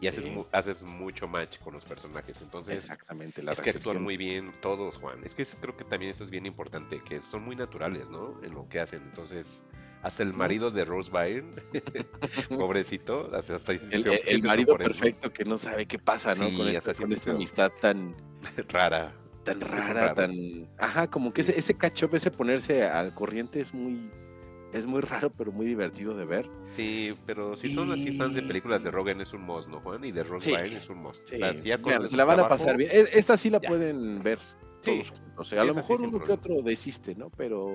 [0.00, 2.74] y haces, mu- haces mucho match con los personajes, entonces...
[2.84, 5.20] Exactamente, la Es que actúan muy bien todos, Juan.
[5.24, 8.34] Es que creo que también eso es bien importante, que son muy naturales, ¿no?
[8.42, 9.00] En lo que hacen.
[9.02, 9.62] Entonces,
[10.02, 11.52] hasta el marido de Rose Byrne,
[12.48, 16.48] pobrecito, hasta, hasta El, el- marido perfecto que no sabe qué pasa, ¿no?
[16.48, 18.14] Sí, con esta, con esta amistad tan,
[18.68, 19.12] Rara.
[19.44, 20.68] tan rara, tan...
[20.78, 24.10] Ajá, como que ese, ese catch up, ese ponerse al corriente es muy...
[24.72, 26.48] Es muy raro, pero muy divertido de ver.
[26.76, 29.80] Sí, pero si son así fans de Y- películas de Rogen es un must, ¿no,
[29.80, 30.02] Juan?
[30.02, 31.26] Y de Rose Sí, Byrne es un must.
[31.26, 32.88] Sí, O sea, si ya conoces se la van a trabajo, pasar bien.
[32.90, 33.68] E- Esta sí la ya.
[33.68, 34.38] pueden ver
[34.80, 35.31] Sí, todos juntos.
[35.42, 37.30] O sea, a lo mejor uno que otro desiste, ¿no?
[37.30, 37.70] Pero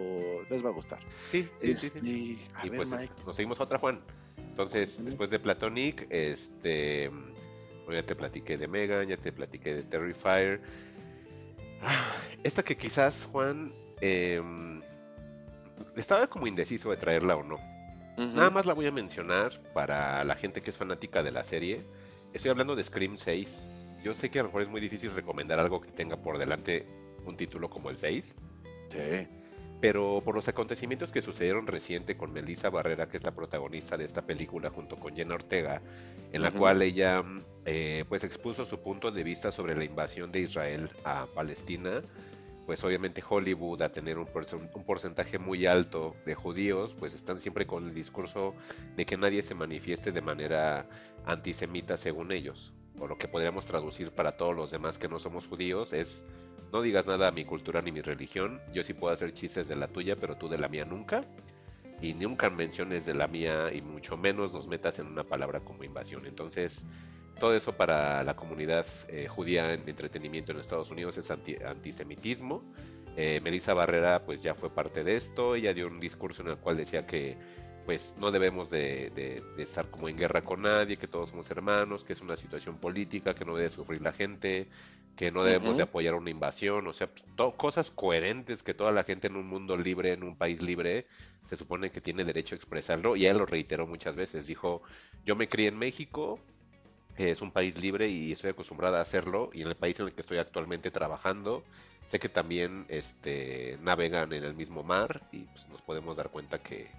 [0.50, 1.00] les va a gustar.
[1.32, 2.38] Sí, sí, sí, sí.
[2.40, 3.14] Este, a y ver, pues Mike.
[3.26, 4.02] nos seguimos a otra, Juan.
[4.38, 7.10] Entonces, después de Platonic, este.
[7.86, 10.62] bueno, ya te platiqué de Megan, ya te platiqué de Terrifier.
[11.82, 12.12] Ah,
[12.44, 14.82] Esta que quizás, Juan, em,
[15.96, 17.60] estaba como indeciso de traerla o no.
[18.18, 21.86] Nada más la voy a mencionar para la gente que es fanática de la serie.
[22.34, 23.68] Estoy hablando de Scream 6.
[24.04, 26.88] Yo sé que a lo mejor es muy difícil recomendar algo que tenga por delante
[27.28, 28.36] un título como el 6.
[28.90, 29.28] Sí.
[29.80, 34.06] Pero por los acontecimientos que sucedieron reciente con Melissa Barrera, que es la protagonista de
[34.06, 35.82] esta película, junto con Jenna Ortega,
[36.34, 37.24] en la cual ella
[37.66, 42.02] eh, pues expuso su punto de vista sobre la invasión de Israel a Palestina,
[42.66, 44.28] pues obviamente Hollywood a tener un
[44.86, 48.56] porcentaje muy alto de judíos, pues están siempre con el discurso
[48.98, 50.86] de que nadie se manifieste de manera
[51.26, 55.48] antisemita según ellos, o lo que podríamos traducir para todos los demás que no somos
[55.48, 56.26] judíos es
[56.72, 58.62] no digas nada a mi cultura ni mi religión.
[58.74, 61.24] Yo sí puedo hacer chistes de la tuya, pero tú de la mía nunca.
[62.02, 65.84] Y nunca menciones de la mía y mucho menos nos metas en una palabra como
[65.84, 66.26] invasión.
[66.28, 66.86] Entonces,
[67.40, 72.64] todo eso para la comunidad eh, judía en entretenimiento en Estados Unidos es anti- antisemitismo.
[73.16, 75.56] Eh, Melissa Barrera pues ya fue parte de esto.
[75.56, 77.36] Ella dio un discurso en el cual decía que
[77.88, 81.50] pues no debemos de, de- de estar como en guerra con nadie, que todos somos
[81.50, 84.68] hermanos, que es una situación política, que no debe sufrir la gente,
[85.16, 87.24] que no debemos de apoyar una invasión, o sea, pues,
[87.56, 91.08] cosas coherentes que toda la gente en un mundo libre, en un país libre,
[91.46, 94.82] se supone que tiene derecho a expresarlo, y él lo reiteró muchas veces, dijo,
[95.26, 96.40] yo me crié en México,
[97.18, 100.14] es un país libre y estoy acostumbrada a hacerlo, y en el país en el
[100.14, 101.64] que estoy actualmente trabajando,
[102.06, 106.60] sé que también este, navegan en el mismo mar, y pues nos podemos dar cuenta
[106.60, 106.92] que,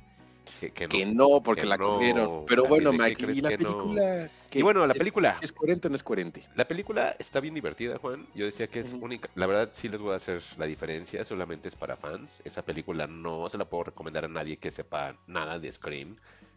[0.61, 0.93] que, que no.
[0.93, 2.45] Que no, porque que la no, corrieron.
[2.47, 3.57] Pero bueno, de, ¿qué Mike, ¿y la no?
[3.57, 4.31] película?
[4.53, 5.39] Y bueno, la ¿Es- película.
[5.41, 6.43] ¿Es coherente o no es coherente?
[6.57, 8.27] La película está bien divertida, Juan.
[8.35, 9.29] Yo decía que es única.
[9.35, 11.25] La verdad, sí les voy a hacer la diferencia.
[11.25, 12.41] Solamente es para fans.
[12.45, 16.17] Esa película no se la puedo recomendar a nadie que sepa nada de Scream.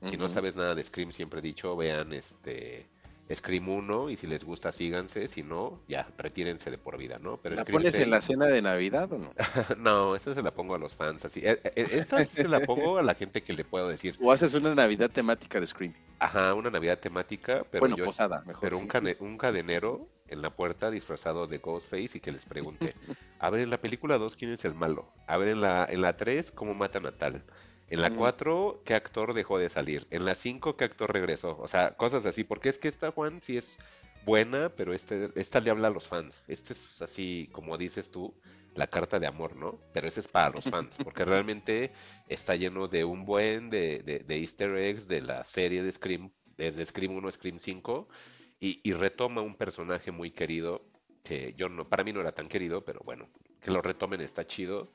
[0.09, 2.87] Si no sabes nada de Scream, siempre he dicho, vean este
[3.35, 5.27] Scream 1 y si les gusta, síganse.
[5.27, 7.37] Si no, ya, retírense de por vida, ¿no?
[7.41, 9.33] Pero ¿La Scream pones en la 6 cena de Navidad o no?
[9.77, 11.23] no, esta se la pongo a los fans.
[11.25, 11.39] Así.
[11.43, 14.17] Eh, eh, Esta sí se la pongo a la gente que le puedo decir.
[14.21, 15.93] ¿O haces una Navidad temática de Scream?
[16.19, 18.61] Ajá, una Navidad temática, pero bueno, yo posada, mejor.
[18.61, 18.89] pero un, sí.
[18.89, 22.93] cane- un cadenero en la puerta disfrazado de Ghostface y que les pregunte,
[23.39, 25.11] a ver, en la película 2, ¿quién es el malo?
[25.27, 27.43] A ver, en la, en la 3, ¿cómo matan a tal?
[27.91, 28.15] En la Mm.
[28.15, 30.07] 4, ¿qué actor dejó de salir?
[30.11, 31.57] En la 5, ¿qué actor regresó?
[31.59, 33.77] O sea, cosas así, porque es que esta, Juan, sí es
[34.21, 36.43] buena, pero este, esta le habla a los fans.
[36.47, 38.39] Este es así, como dices tú,
[38.75, 39.83] la carta de amor, ¿no?
[39.91, 41.93] Pero ese es para los fans, porque realmente
[42.27, 46.31] está lleno de un buen de, de- de easter eggs de la serie de Scream,
[46.57, 48.07] desde Scream 1 a Scream 5,
[48.59, 50.85] y, y retoma un personaje muy querido,
[51.23, 54.47] que yo no, para mí no era tan querido, pero bueno, que lo retomen está
[54.47, 54.91] chido.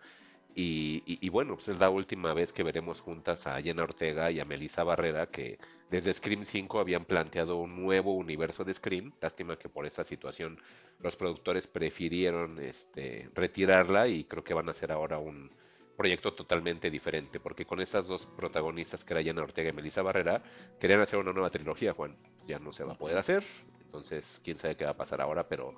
[0.58, 4.30] Y, y- y bueno, pues es la última vez que veremos juntas a Jenna Ortega
[4.30, 5.58] y a Melissa Barrera, que
[5.90, 9.12] desde Scream 5 habían planteado un nuevo universo de Scream.
[9.20, 10.58] Lástima que por esta situación
[10.98, 15.50] los productores prefirieron este, retirarla y creo que van a hacer ahora un
[15.94, 20.42] proyecto totalmente diferente, porque con estas dos protagonistas, que era Jenna Ortega y Melissa Barrera,
[20.78, 22.16] querían hacer una nueva trilogía, Juan.
[22.46, 23.44] Ya no se va a poder hacer,
[23.84, 25.74] entonces quién sabe qué va a pasar ahora, pero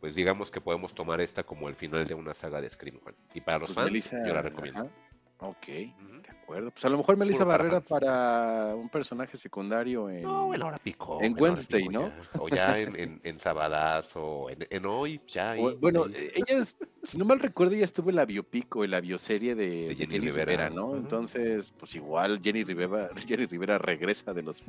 [0.00, 3.14] pues digamos que podemos tomar esta como el final de una saga de Scream, Juan.
[3.34, 4.80] Y para los Pues fans, Melissa- yo la recomiendo.
[4.82, 4.90] ajá.
[5.40, 5.94] Ok, de
[6.30, 6.72] acuerdo.
[6.72, 10.22] Pues a lo mejor Melissa Puro Barrera para un personaje secundario en...
[10.22, 11.18] No, en hora pico.
[11.22, 12.08] en Wednesday, pico ¿no?
[12.08, 12.40] ya.
[12.40, 15.54] O ya en, en, en Sabadazo, en, en hoy, ya.
[15.56, 18.90] O- bueno, ella, es- si no mal recuerdo, ella estuvo en la biopic o en
[18.90, 20.44] la bioserie de, Jenny Jenny, Rivera.
[20.52, 20.96] Rivera, ¿no?
[20.96, 24.60] Entonces, pues igual Jenny Rivera, Jenny Rivera regresa de los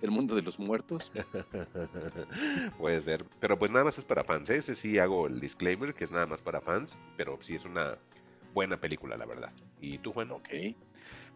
[0.00, 1.12] del mundo de los muertos.
[2.78, 3.24] Puede ser.
[3.40, 4.50] Pero pues nada más es para fans.
[4.50, 4.56] ¿eh?
[4.56, 6.98] Ese sí hago el disclaimer que es nada más para fans.
[7.16, 7.96] Pero sí es una
[8.58, 9.52] buena película, la verdad.
[9.80, 10.32] ¿Y tú, Juan?
[10.32, 10.48] Ok.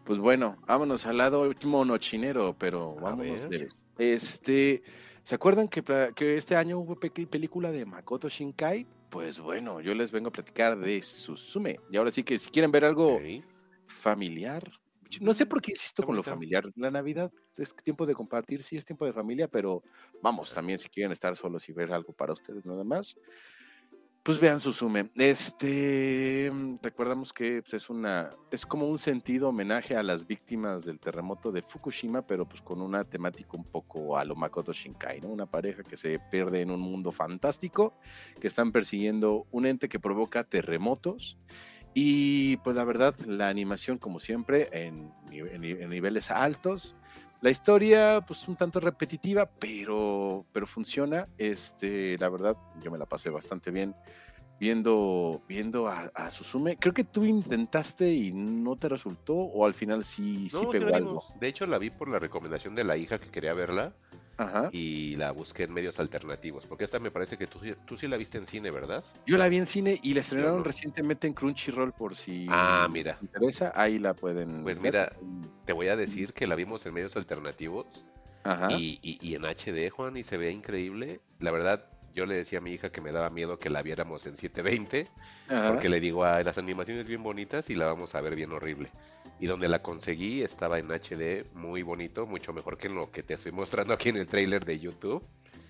[0.03, 4.83] Pues bueno, vámonos al lado monochinero, pero vámonos de- Este,
[5.23, 5.81] ¿se acuerdan que,
[6.17, 8.85] que este año hubo pe- película de Makoto Shinkai?
[9.09, 11.79] Pues bueno, yo les vengo a platicar de Suzume.
[11.89, 13.45] Y ahora sí que si quieren ver algo Ok.
[13.87, 14.69] familiar.
[15.21, 16.65] No sé por qué insisto Está con lo familiar.
[16.75, 19.81] La Navidad es tiempo de compartir, sí es tiempo de familia, pero
[20.21, 23.15] vamos, también si quieren estar solos y ver algo para ustedes nada más,
[24.23, 25.11] pues vean Suzume.
[25.15, 30.85] Este, mm, recordamos que pues, es una, es como un sentido homenaje a las víctimas
[30.85, 35.19] del terremoto de Fukushima, pero pues con una temática un poco a lo Makoto Shinkai,
[35.19, 35.27] ¿no?
[35.27, 37.99] Una pareja que se pierde en un mundo fantástico,
[38.39, 41.37] que están persiguiendo un ente que provoca terremotos
[41.93, 46.95] y pues la verdad, la animación, como siempre, en, en en niveles altos.
[47.43, 51.27] La historia, pues un tanto repetitiva, pero, pero funciona.
[51.37, 53.93] Este, la verdad, yo me la pasé bastante bien
[54.61, 56.77] viendo, viendo a, a Suzume.
[56.77, 60.67] Creo que tú intentaste y no te resultó, o al final sí, sí No, sí
[60.79, 61.23] pegó algo.
[61.41, 63.93] De hecho, la vi por la recomendación de la hija que quería verla
[64.37, 64.69] Ajá.
[64.71, 66.65] y la busqué en medios alternativos.
[66.65, 69.03] Porque esta me parece que tú, sí- tú sí la viste en cine, ¿verdad?
[69.27, 70.63] Yo la vi en cine y la estrenaron no.
[70.63, 73.13] recientemente en Crunchyroll por si Ah, mira.
[73.13, 73.71] les interesa.
[73.75, 74.83] Ahí la pueden Pues ver.
[74.83, 75.13] mira,
[75.65, 77.85] Te voy a decir que la vimos en medios alternativos
[78.43, 78.71] Ajá.
[78.71, 81.21] y, y- y en HD, Juan, y se ve increíble.
[81.39, 84.25] La verdad, yo le decía a mi hija que me daba miedo que la viéramos
[84.27, 85.07] en 720,
[85.47, 85.69] ajá.
[85.71, 88.89] porque le digo, ah, las animaciones bien bonitas y la vamos a ver bien horrible.
[89.39, 93.23] Y donde la conseguí estaba en HD, muy bonito, mucho mejor que en lo que
[93.23, 95.23] te estoy mostrando aquí en el trailer de YouTube.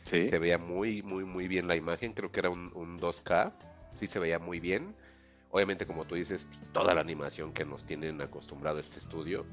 [0.06, 0.30] Sí.
[0.30, 3.54] Se veía muy, muy, muy bien la imagen, creo que era un, un 2K,
[3.96, 4.94] sí se veía muy bien.
[5.50, 9.46] Obviamente, como tú dices, toda la animación que nos tienen acostumbrado este estudio.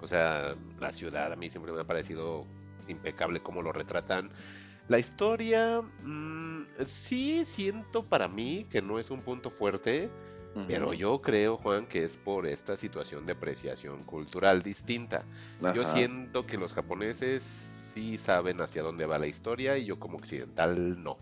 [0.00, 2.46] O sea, la ciudad a mí siempre me ha parecido
[2.88, 4.30] impecable cómo lo retratan.
[4.88, 10.10] La historia, mm, sí siento para mí que no es un punto fuerte,
[10.66, 15.24] pero yo creo, Juan, que es por esta situación de apreciación cultural distinta.
[15.74, 20.18] Yo siento que los japoneses sí saben hacia dónde va la historia y yo como
[20.18, 21.18] occidental no.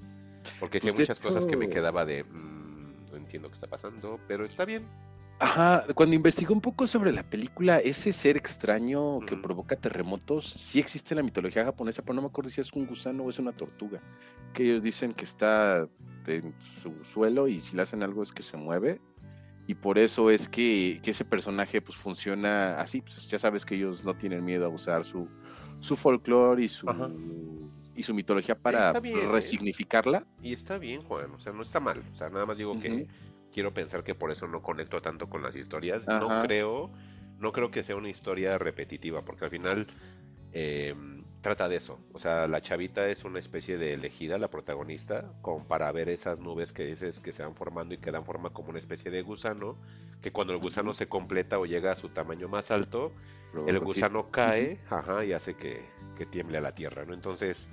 [0.59, 2.25] Porque sí hay Pues muchas cosas que me quedaba de...
[2.25, 4.87] mm, no entiendo qué está pasando, pero está bien.
[5.41, 10.81] Ajá, cuando investigué un poco sobre la película, ese ser extraño que provoca terremotos, sí
[10.81, 13.39] existe en la mitología japonesa, pero no me acuerdo si es un gusano o es
[13.39, 14.03] una tortuga.
[14.53, 15.89] Que ellos dicen que está
[16.27, 19.01] en su suelo y si le hacen algo es que se mueve.
[19.69, 23.03] Y por eso es que, que ese personaje pues funciona así.
[23.03, 25.29] Pues ya sabes que ellos no tienen miedo a usar su,
[25.79, 27.11] su folclore y su, Ajá.
[27.95, 30.27] y su mitología para resignificarla.
[30.43, 32.03] Y está bien, Juan, o sea, no está mal.
[32.11, 33.09] O sea, nada más digo que
[33.53, 36.09] quiero pensar que por eso no conecto tanto con las historias.
[36.09, 36.19] Ajá.
[36.19, 36.91] No creo,
[37.39, 39.87] no creo que sea una historia repetitiva, porque al final
[40.53, 40.95] eh,
[41.41, 41.99] trata de eso.
[42.13, 45.33] O sea, la chavita es una especie de elegida, la protagonista,
[45.69, 48.71] para ver esas nubes que dices que se van formando y que dan forma como
[48.71, 49.77] una especie de gusano,
[50.21, 53.13] que cuando el gusano se completa o llega a su tamaño más alto,
[53.53, 55.81] Luego el gusano cae, ajá, y hace que,
[56.17, 57.15] que tiemble a la tierra, ¿no?
[57.15, 57.69] Entonces,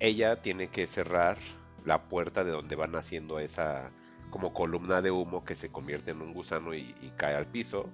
[0.00, 1.38] ella tiene que cerrar
[1.84, 3.90] la puerta de donde van haciendo esa
[4.30, 7.90] como columna de humo que se convierte en un gusano y, y cae al piso.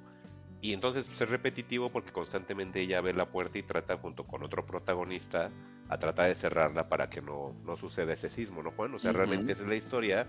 [0.66, 4.42] Y entonces pues, es repetitivo porque constantemente ella ve la puerta y trata junto con
[4.42, 5.52] otro protagonista
[5.88, 8.92] a tratar de cerrarla para que no, no suceda ese sismo, ¿no, Juan?
[8.92, 9.18] O sea, Ujú.
[9.18, 10.26] realmente esa es la historia.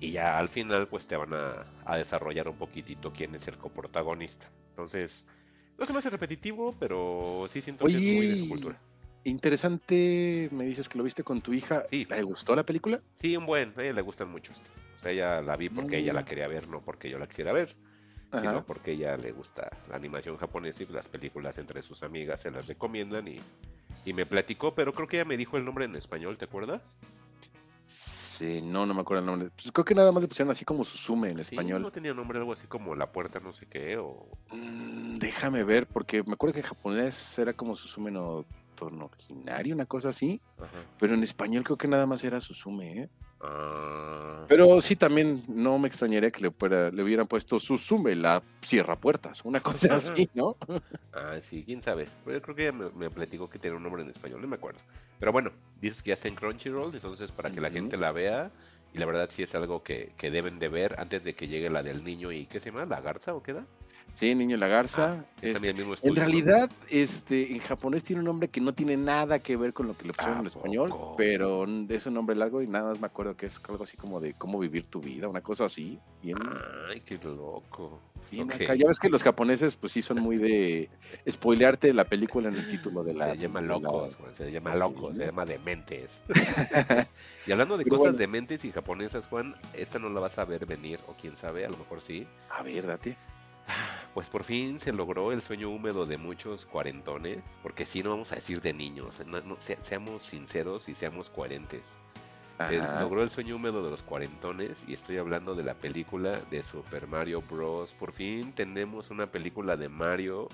[0.00, 3.58] Y ya al final pues te van a, a desarrollar un poquitito quién es el
[3.58, 4.50] coprotagonista.
[4.70, 5.26] Entonces,
[5.76, 8.80] no se me hace repetitivo, pero sí siento que es muy de su Oye, cultura.
[9.24, 11.84] interesante, me dices que lo viste con tu hija.
[11.90, 12.06] Sí.
[12.08, 13.02] ¿Le gustó la película?
[13.16, 14.72] Sí, un buen, a ella le gustan mucho estas.
[14.96, 17.52] O sea, ella la vi porque ella la quería ver, no porque yo la quisiera
[17.52, 17.76] ver,
[18.30, 18.40] Ajá.
[18.42, 22.50] sino porque ella le gusta la animación japonesa y las películas entre sus amigas se
[22.50, 23.40] las recomiendan y,
[24.04, 26.96] y me platicó, pero creo que ella me dijo el nombre en español, ¿te acuerdas?
[27.86, 29.50] Sí, no, no me acuerdo el nombre.
[29.56, 31.80] Pues creo que nada más le pusieron así como Susume en Sí, español.
[31.82, 34.28] no tenía nombre algo así como La Puerta no sé qué o...
[34.52, 38.44] Mm, déjame ver, porque me acuerdo que en japonés era como Susume no
[38.76, 40.40] Tonokinari, una cosa así.
[40.58, 40.68] Ajá.
[41.00, 43.08] Pero en español creo que nada más era Susume, ¿eh?
[43.40, 48.42] Ah, Pero sí, también no me extrañaría que le, fuera- le hubieran puesto Susume, la
[48.62, 50.56] cierra puertas, una cosa así, ¿no?
[51.12, 52.08] ah, sí, quién sabe.
[52.24, 54.48] Pero yo creo que ella me, me platicó que tiene un nombre en español, no
[54.48, 54.80] me acuerdo.
[55.18, 58.50] Pero bueno, dices que ya está en Crunchyroll, entonces para que la gente la vea.
[58.92, 61.68] Y la verdad sí es algo que, que deben de ver antes de que llegue
[61.68, 62.86] la del niño y ¿qué se llama?
[62.86, 63.66] ¿La garza o qué da?
[64.14, 65.24] Sí, Niño la Garza.
[65.40, 68.74] Es es- también el mismo en realidad, este, en japonés tiene un nombre que no
[68.74, 71.14] tiene nada que ver con lo que le pusieron ¿A en español, poco?
[71.16, 74.18] pero es un nombre largo y nada más me acuerdo que es algo así como
[74.20, 76.00] de cómo vivir tu vida, una cosa así.
[76.20, 76.36] Bien,
[76.90, 78.00] Ay, qué loco.
[78.32, 78.74] bien acá.
[78.74, 80.90] Ya ves que los japoneses, pues sí, son muy de
[81.30, 83.30] spoilearte la película en el título de la.
[83.30, 86.20] Se llama la- locos, Juan, se llama Sí, locos, se llama dementes.
[87.46, 88.18] y hablando de Pero cosas bueno.
[88.18, 91.70] dementes y japonesas, Juan, esta no la vas a ver venir, o quién sabe, a
[91.70, 92.26] lo mejor sí.
[92.50, 93.16] A ver, date.
[94.14, 98.32] Pues por fin se logró el sueño húmedo de muchos cuarentones, porque sí, no vamos
[98.32, 101.98] a decir de niños, no- no, se- seamos sinceros y seamos coherentes.
[102.66, 106.64] Se logró el sueño húmedo de los cuarentones y estoy hablando de la película de
[106.64, 107.94] Super Mario Bros.
[107.94, 110.48] Por fin tenemos una película de Mario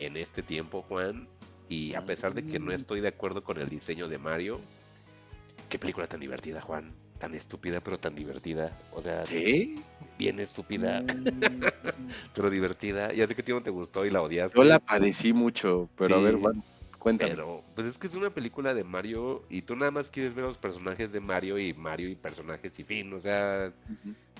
[0.00, 1.26] en este tiempo, Juan.
[1.70, 2.72] Y a pesar de que no Mm.
[2.74, 4.60] estoy de acuerdo con el diseño de Mario,
[5.70, 6.92] qué película tan divertida, Juan.
[7.20, 8.76] Tan estúpida, pero tan divertida.
[8.92, 9.80] O sea, ¿Sí?
[10.18, 11.60] bien estúpida, Mm,
[12.34, 13.12] pero divertida.
[13.12, 14.56] Ya sé que a ti no te gustó y la odiaste.
[14.58, 16.64] Yo la padecí mucho, pero a ver, bueno,
[16.98, 17.30] cuéntame.
[17.32, 20.44] Pero, pues es que es una película de Mario y tú nada más quieres ver
[20.44, 23.12] a los personajes de Mario y Mario y personajes y fin.
[23.12, 23.70] O sea,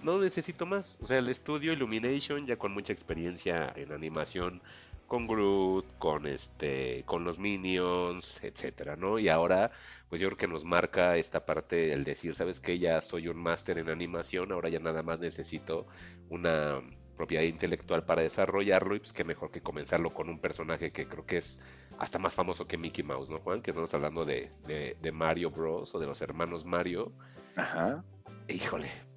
[0.03, 0.97] no necesito más.
[1.03, 4.63] O sea, el estudio Illumination, ya con mucha experiencia en animación,
[5.11, 9.19] con Groot, con este, con los Minions, etcétera, ¿no?
[9.19, 9.73] Y ahora,
[10.09, 12.79] pues yo creo que nos marca esta parte el decir, ¿sabes qué?
[12.79, 15.89] Ya soy un máster en animación, ahora ya nada más necesito
[16.29, 16.81] una
[17.17, 21.27] propiedad intelectual para desarrollarlo y pues qué mejor que comenzarlo con un personaje que creo
[21.27, 21.59] que es
[21.99, 23.63] hasta más famoso que Mickey Mouse, ¿no, Juan?
[23.63, 25.93] Que estamos hablando de, de, de Mario Bros.
[25.93, 27.13] o de los hermanos Mario.
[27.57, 28.05] Ajá.
[28.47, 29.10] Híjole.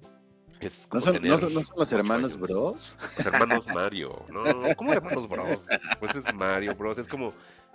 [0.64, 2.40] Es ¿No son, tener no son- no son los hermanos años.
[2.48, 2.96] Bros?
[3.18, 4.44] Los hermanos Mario, ¿no?
[4.76, 5.66] ¿Cómo hermanos Bros?
[6.00, 6.98] Pues es Mario Bros.
[6.98, 7.32] Es como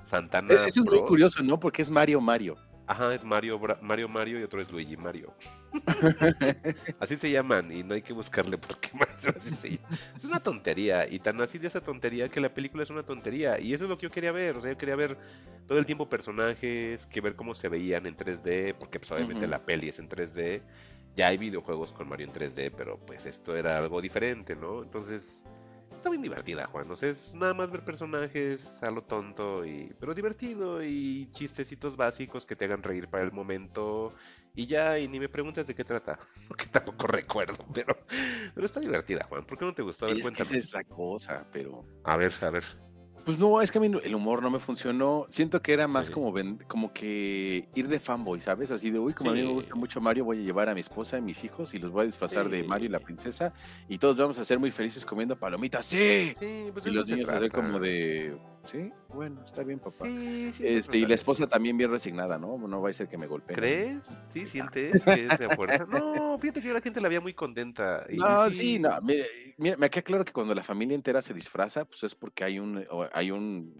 [0.09, 1.59] Santana E- Eso es muy curioso, ¿no?
[1.59, 2.55] Porque es Mario Mario.
[2.87, 5.31] Ajá, es Mario, Bra- Mario Mario y otro es Luigi Mario.
[6.99, 9.07] así se llaman y no hay que buscarle por qué más.
[10.17, 13.59] Es una tontería y tan así de esa tontería que la película es una tontería
[13.59, 14.57] y eso es lo que yo quería ver.
[14.57, 15.17] O sea, yo quería ver
[15.67, 19.59] todo el tiempo personajes, que ver cómo se veían en 3D, porque pues obviamente la
[19.63, 20.61] peli es en 3D.
[21.19, 24.81] Ya hay videojuegos con Mario en 3D, pero pues esto era algo diferente, ¿no?
[24.81, 25.43] Entonces,
[25.91, 26.89] está bien divertida, Juan.
[26.89, 31.97] O sea, es nada más ver personajes a lo tonto, y, pero divertido y chistecitos
[31.97, 34.13] básicos que te hagan reír para el momento.
[34.55, 37.97] Y ya, y ni me preguntas de qué trata, porque tampoco recuerdo, pero,
[38.55, 39.45] pero está divertida, Juan.
[39.45, 40.05] ¿Por qué no te gustó?
[40.05, 41.83] A ver, Es que esa es la cosa, pero...
[42.05, 42.63] A ver, a ver.
[43.29, 45.27] Pues no, es que a mí el humor no me funcionó.
[45.29, 46.13] Siento que era más Sí.
[46.13, 48.71] como, ven- como que ir de fanboy, ¿sabes?
[48.71, 50.79] Así de, uy, como a mí me gusta mucho Mario, voy a llevar a mi
[50.79, 52.63] esposa y mis hijos y los voy a disfrazar de.
[52.63, 53.53] Mario y la princesa
[53.87, 55.85] y todos vamos a ser muy felices comiendo palomitas.
[55.85, 56.33] ¡Sí!
[56.39, 58.35] Sí, pues Y los niños como de,
[58.71, 60.05] sí, bueno, está bien, papá.
[60.05, 62.57] Sí, sí, Este, y la esposa también bien resignada, ¿no?
[62.57, 63.57] No va a ser que me golpeen.
[63.57, 64.05] ¿Crees?
[64.31, 65.85] ¿Sí sientes que es de fuerza?
[65.89, 68.05] No, fíjate que yo la gente la veía muy contenta.
[68.09, 68.99] y No, sí, no.
[69.01, 69.25] Mira,
[69.57, 72.59] mira, me queda claro que cuando la familia entera se disfraza, pues es porque hay
[72.59, 73.75] un, hay un,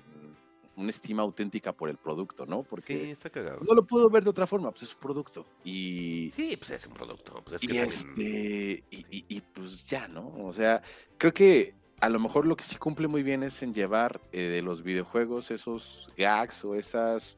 [0.75, 2.61] una estima auténtica por el producto, ¿no?
[2.61, 3.59] Sí, Porque está cagado.
[3.67, 5.45] no lo puedo ver de otra forma, pues es un producto.
[5.63, 7.41] Y, Sí, pues es un producto.
[7.43, 10.33] Pues es y que también- este, y, y- y, pues ya, ¿no?
[10.45, 10.81] O sea,
[11.17, 14.43] creo que a lo mejor lo que sí cumple muy bien es en llevar eh,
[14.43, 17.37] de los videojuegos esos gags o esas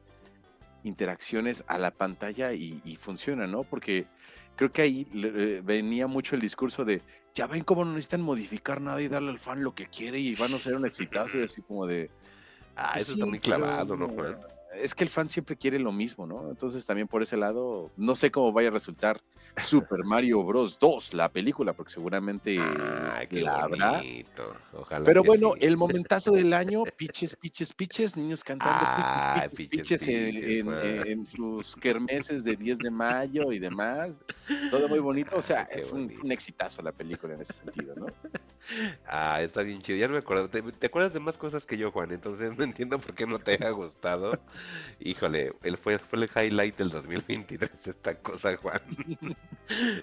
[0.84, 3.62] interacciones a la pantalla y, y funciona, ¿no?
[3.64, 4.06] Porque
[4.56, 7.02] creo que ahí le- eh, venía mucho el discurso de,
[7.34, 10.34] ya ven cómo no necesitan modificar nada y darle al fan lo que quiere y
[10.34, 12.10] van a ser un exitazo y así como de...
[12.74, 14.38] Ah, pues eso sí, está muy pero clavado, ¿no, Juan?
[14.74, 16.48] Es que el fan siempre quiere lo mismo, ¿no?
[16.48, 19.20] Entonces también por ese lado, no sé cómo vaya a resultar
[19.66, 20.78] Super Mario Bros.
[20.78, 24.02] 2, la película, porque seguramente Ay, qué la habrá.
[24.72, 25.66] Ojalá Pero bueno, sí.
[25.66, 30.48] el momentazo del año, piches, piches, piches, niños cantando Ay, piches, piches, piches, en- piches,
[30.48, 31.06] en, Juan.
[31.08, 34.20] en sus kermeses de 10 de mayo y demás.
[34.70, 35.36] Todo muy bonito.
[35.36, 38.06] O sea, un, fue un exitazo la película en ese sentido, ¿no?
[39.06, 39.98] Ah, está bien chido.
[39.98, 40.48] Ya no me acuerdo.
[40.48, 42.12] ¿Te, te acuerdas de más cosas que yo, Juan?
[42.12, 44.40] Entonces no entiendo por qué no te ha gustado.
[45.00, 48.80] Híjole, él fue, fue el highlight del 2023 esta cosa, Juan.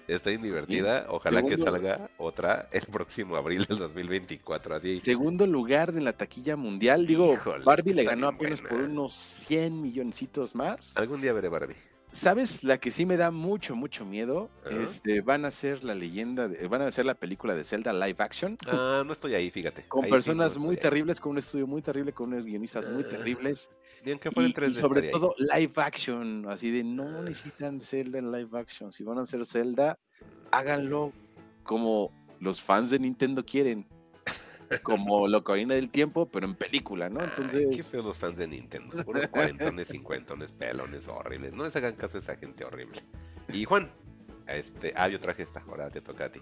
[0.08, 1.06] Está bien divertida.
[1.08, 4.74] Ojalá que salga otra el próximo abril del 2024.
[4.76, 5.00] Así.
[5.00, 7.06] Segundo lugar de la taquilla mundial.
[7.06, 10.96] Digo, Híjole, Barbie le ganó apenas por unos 100 milloncitos más.
[10.96, 11.76] Algún día veré Barbie.
[12.12, 12.64] ¿Sabes?
[12.64, 14.50] La que sí me da mucho, mucho miedo.
[14.68, 18.16] Este, van a ser la leyenda, de- van a hacer la película de Zelda live
[18.18, 18.58] action.
[18.66, 19.84] Ah, no estoy ahí, fíjate.
[19.86, 20.82] Con Ahí sí no personas muy ahí.
[20.82, 23.70] terribles, con un estudio muy terrible, con unos guionistas muy Ah, terribles.
[24.04, 25.10] Ni aunque fuera Y, en 3D y sobre ahí.
[25.10, 28.92] todo live action, así de no necesitan Zelda en live action.
[28.92, 29.98] Si van a hacer Zelda,
[30.50, 31.12] háganlo
[31.62, 33.86] como los fans de Nintendo quieren.
[34.84, 37.20] Como Locarina del Tiempo, pero en película, ¿no?
[37.20, 39.04] Ay, qué Entonces, feos los fans de Nintendo.
[39.04, 41.52] Puros cuarentones, cincuentones, pelones horribles.
[41.52, 43.00] No les hagan caso a esa gente horrible.
[43.52, 43.90] Y Juan,
[44.46, 46.40] este, ah, yo traje esta, ahora te toca a ti.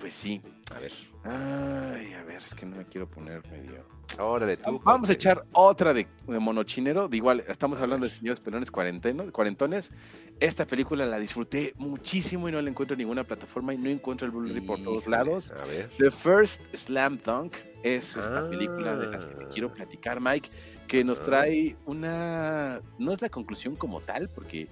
[0.00, 0.42] pues sí.
[0.74, 3.86] A ver, Ay, a ver, es que no me quiero poner medio.
[4.18, 4.80] Órale tú.
[4.84, 7.08] Vamos a echar otra de, de monochinero.
[7.08, 9.92] De igual, estamos hablando de señores pelones cuarenteno- cuarentones.
[10.40, 14.26] Esta película la disfruté muchísimo y no la encuentro en ninguna plataforma y no encuentro
[14.26, 15.52] el Blu-ray por todos lados.
[15.52, 15.90] A ver.
[15.98, 19.74] The First Slam Dunk es esta película de las que te quiero Ah.
[19.74, 20.48] platicar, Mike,
[20.88, 22.80] que nos trae una.
[22.98, 24.68] No es la conclusión como tal, porque.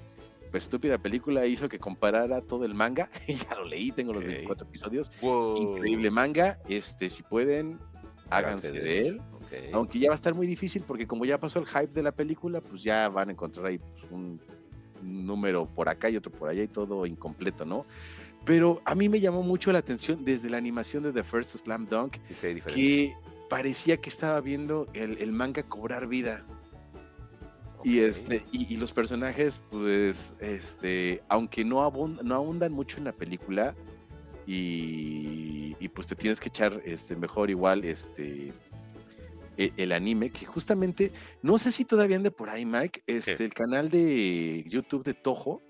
[0.51, 3.09] Pues estúpida película hizo que comparara todo el manga.
[3.29, 4.31] ya lo leí, tengo los Ok.
[4.31, 5.09] 24 episodios.
[5.23, 5.57] Wow.
[5.57, 6.59] Increíble manga.
[6.69, 7.79] Este, si pueden,
[8.31, 9.21] háganse de él.
[9.35, 9.53] Ok.
[9.73, 12.13] Aunque ya va a estar muy difícil porque como ya pasó el hype de la
[12.13, 14.41] película, pues ya van a encontrar ahí pues, un
[15.03, 17.87] número por acá y otro por allá y todo incompleto, ¿no?
[18.45, 21.85] Pero a mí me llamó mucho la atención desde la animación de The First Slam
[21.87, 23.15] Dunk Sí, que
[23.49, 26.45] parecía que estaba viendo el, el manga cobrar vida.
[27.83, 33.05] Y este, y, y los personajes, pues, este, aunque no, abun- no ahondan mucho en
[33.05, 33.75] la película,
[34.51, 38.53] y, y, pues te tienes que echar este, mejor igual este
[39.57, 43.55] e- el, anime, que justamente, no sé si todavía ande por ahí, Mike, este, el
[43.55, 45.63] canal de YouTube de Toho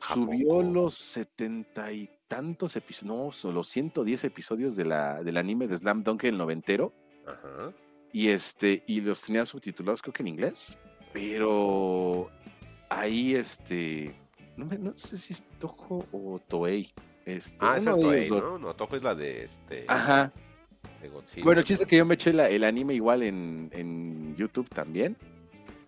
[0.00, 0.62] ¿A subió poco?
[0.62, 6.02] los setenta y tantos episodios, no, los 110 episodios de la, del anime de Slam
[6.02, 6.92] Dunk, el noventero,
[7.26, 7.72] Ajá.
[8.12, 10.76] y este, y los tenía subtitulados creo que en inglés,
[11.12, 12.30] pero
[12.90, 14.14] ahí este,
[14.56, 16.92] no, me- no sé si es Toho o Toei.
[17.28, 18.30] Este, Ah, esa es Toei.
[18.30, 18.58] ¿no?
[18.58, 19.84] No, Toho es la de este.
[19.88, 20.32] Ajá.
[21.02, 24.68] de Godzilla, Bueno, chiste que yo me eché la- el anime igual en, en YouTube
[24.68, 25.16] también.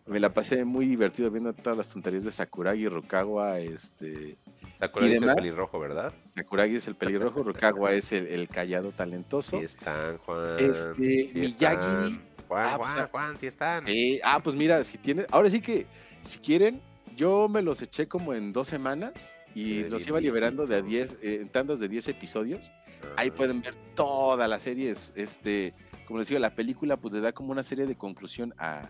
[0.06, 4.36] Me la pasé muy divertido viendo todas las tonterías de Sakuragi, Rukawa, este...
[4.80, 6.12] Sakuragi es el pelirrojo, ¿verdad?
[6.34, 9.58] Sakuragi es el pelirrojo, Rukawa es el, el callado talentoso.
[9.58, 10.56] Sí están, Juan.
[10.58, 12.22] Este, sí Miyagi- están.
[12.48, 13.84] Juan, Ah, pues, Juan, ah, Juan, sí están.
[13.86, 15.26] Eh, ah, pues mira, si tienes...
[15.30, 15.86] Ahora sí que,
[16.22, 16.80] si quieren,
[17.16, 21.16] yo me los eché como en dos semanas y los iba liberando de a viejito.
[21.20, 22.70] 10, eh, en tandas de 10 episodios.
[23.16, 24.90] Ahí Ah, pueden ver toda la serie.
[24.90, 25.74] es- Este,
[26.06, 28.82] como les digo, la película pues le da como una serie de conclusión a,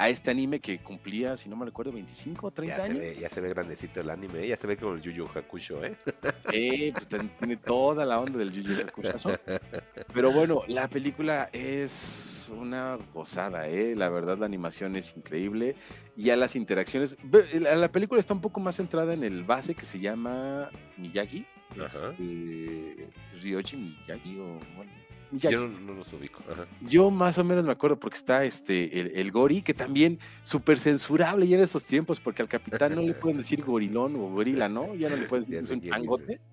[0.00, 3.02] a este anime que cumplía, si no me recuerdo, 25 o 30 Ya se, años.
[3.02, 4.48] ve, ya se ve grandecito el anime, ¿eh?
[4.48, 5.94] ya se ve como el Yu Yu Hakusho, ¿eh?
[6.50, 7.06] Sí, pues
[7.38, 9.38] tiene toda la onda del Yu Yu Hakusho.
[10.14, 13.94] Pero bueno, la película es una gozada, ¿eh?
[13.94, 15.76] La verdad, la animación es increíble.
[16.16, 17.16] Ya las interacciones.
[17.60, 21.44] La, la película está un poco más centrada en el base que se llama Miyagi.
[21.78, 22.10] Ajá.
[22.18, 23.06] Este,
[23.42, 24.90] Ryoji Miyagi o bueno,
[25.30, 25.54] Miyagi.
[25.54, 26.42] Yo no, no los ubico.
[26.50, 26.66] Ajá.
[26.80, 30.78] Yo más o menos me acuerdo porque está este el, el Gori, que también súper
[30.78, 34.68] censurable ya en esos tiempos, porque al capitán no le pueden decir gorilón o gorila,
[34.68, 34.94] ¿no?
[34.94, 35.80] Ya no le pueden decir es un.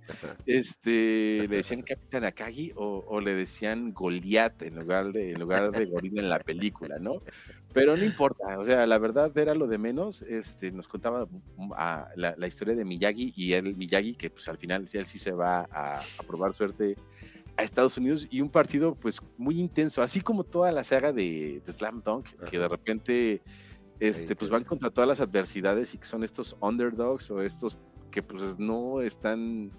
[0.08, 0.38] Ajá.
[0.46, 5.72] Este, le decían Capitán Akagi o, o le decían Goliat en lugar de, en lugar
[5.72, 7.22] de gorila en la película, ¿no?
[7.74, 10.22] Pero no importa, o sea, la verdad era lo de menos.
[10.24, 11.28] Este, nos contaba
[11.76, 15.20] a- la, la historia de Miyagi y él, Miyagi, que pues al final él sí
[15.20, 16.96] se va a, a probar suerte
[17.58, 21.62] a Estados Unidos y un partido pues muy intenso, así como toda la saga de,
[21.66, 23.42] de Slam Dunk, que de repente
[24.00, 27.78] este, pues van contra todas las adversidades y que son estos underdogs o estos
[28.12, 29.72] que pues no están,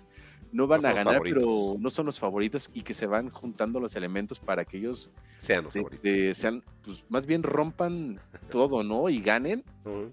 [0.51, 3.95] no van a ganar, pero no son los favoritos y que se van juntando los
[3.95, 6.03] elementos para que ellos Sean los de- favoritos.
[6.03, 8.21] de- sean, pues más bien rompan
[8.51, 9.09] todo, ¿no?
[9.09, 9.63] Y ganen.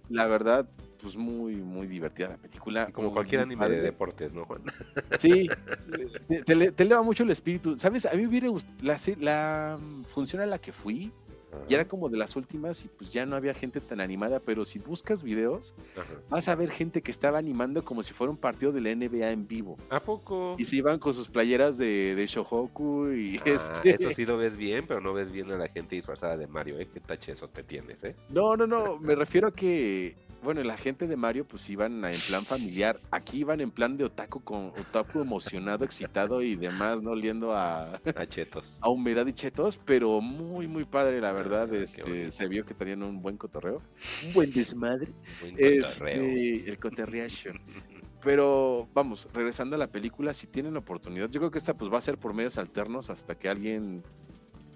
[0.09, 0.67] La verdad,
[1.05, 2.87] pues muy, muy divertida la película.
[2.89, 4.63] Y Como cualquier anime de deportes, ¿no, Juan?
[5.19, 5.47] Sí,
[6.27, 7.77] te, te le- te eleva mucho el espíritu.
[7.77, 8.07] ¿Sabes?
[8.07, 8.47] A mí me hubiera
[8.81, 11.11] la, la mm, función a la que fui,
[11.69, 14.65] ya era como de las últimas y pues ya no había gente tan animada, pero
[14.65, 16.05] si buscas videos, Ajá.
[16.29, 19.31] vas a ver gente que estaba animando como si fuera un partido de la NBA
[19.31, 19.77] en vivo.
[19.89, 20.55] ¿A poco?
[20.59, 23.95] Y se iban con sus playeras de, de Shohoku y Ah, este...
[24.03, 26.77] Eso sí lo ves bien, pero no ves bien a la gente disfrazada de Mario,
[26.77, 26.89] ¿eh?
[26.91, 28.15] Qué tache eso te tienes, ¿eh?
[28.29, 32.15] No, no, no, me refiero a que, bueno, la gente de Mario pues iban en
[32.27, 37.11] plan familiar, aquí iban en plan de otaku con otaku emocionado, excitado y demás, no
[37.11, 38.77] oliendo a, A chetos.
[38.81, 42.73] a humedad y chetos, pero muy, muy padre, la verdad, Ah, este, se vio que
[42.73, 43.83] tenían un buen cotorreo,
[44.27, 45.81] un buen desmadre, Buen cotorreo.
[45.81, 47.59] este, el cotorreation.
[48.21, 51.91] Pero vamos, regresando a la película, si tienen la oportunidad, yo creo que esta pues
[51.93, 54.03] va a ser por medios alternos hasta que alguien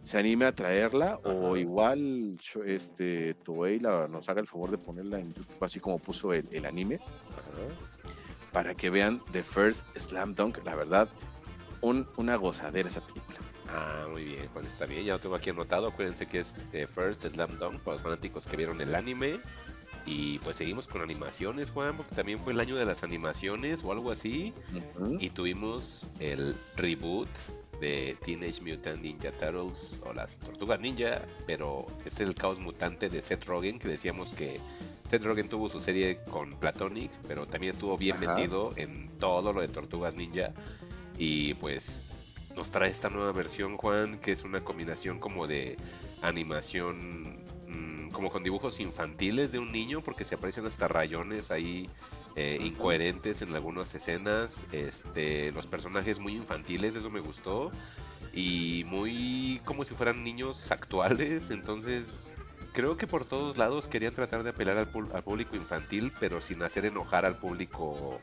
[0.10, 2.36] se anime a traerla o igual
[2.66, 6.48] este Toei la- nos haga el favor de ponerla en YouTube así como puso el,
[6.52, 8.52] el anime Ajá.
[8.52, 11.10] para que vean The First Slam Dunk, la verdad,
[11.82, 13.38] un, una gozadera esa película.
[13.68, 15.06] Ah, muy bien, Juan, está bien.
[15.06, 15.88] Ya lo tengo aquí anotado.
[15.88, 19.40] Acuérdense que es The First Slam Dunk para los fanáticos que vieron el anime.
[20.08, 23.92] Y pues seguimos con animaciones, Juan, porque también fue el año de las animaciones o
[23.92, 24.56] algo así.
[25.20, 27.30] Y tuvimos el reboot
[27.80, 33.22] de Teenage Mutant Ninja Turtles o las Tortugas Ninja, pero es el caos mutante de
[33.22, 34.60] Seth Rogen, que decíamos que
[35.10, 38.36] Seth Rogen tuvo su serie con Platonic, pero también estuvo bien Ajá.
[38.36, 40.54] metido en todo lo de Tortugas Ninja.
[41.18, 42.10] Y pues
[42.56, 45.78] nos trae esta nueva versión, Juan, que es una combinación como de
[46.22, 51.90] animación, mm, como con dibujos infantiles de un niño, porque se aparecen hasta rayones ahí
[52.36, 57.72] eh, incoherentes en algunas escenas, este, los personajes muy infantiles, eso me gustó,
[58.34, 62.04] y muy como si fueran niños actuales, entonces
[62.74, 64.88] creo que por todos lados querían tratar de apelar al,
[65.24, 68.20] público infantil, pero sin hacer enojar al público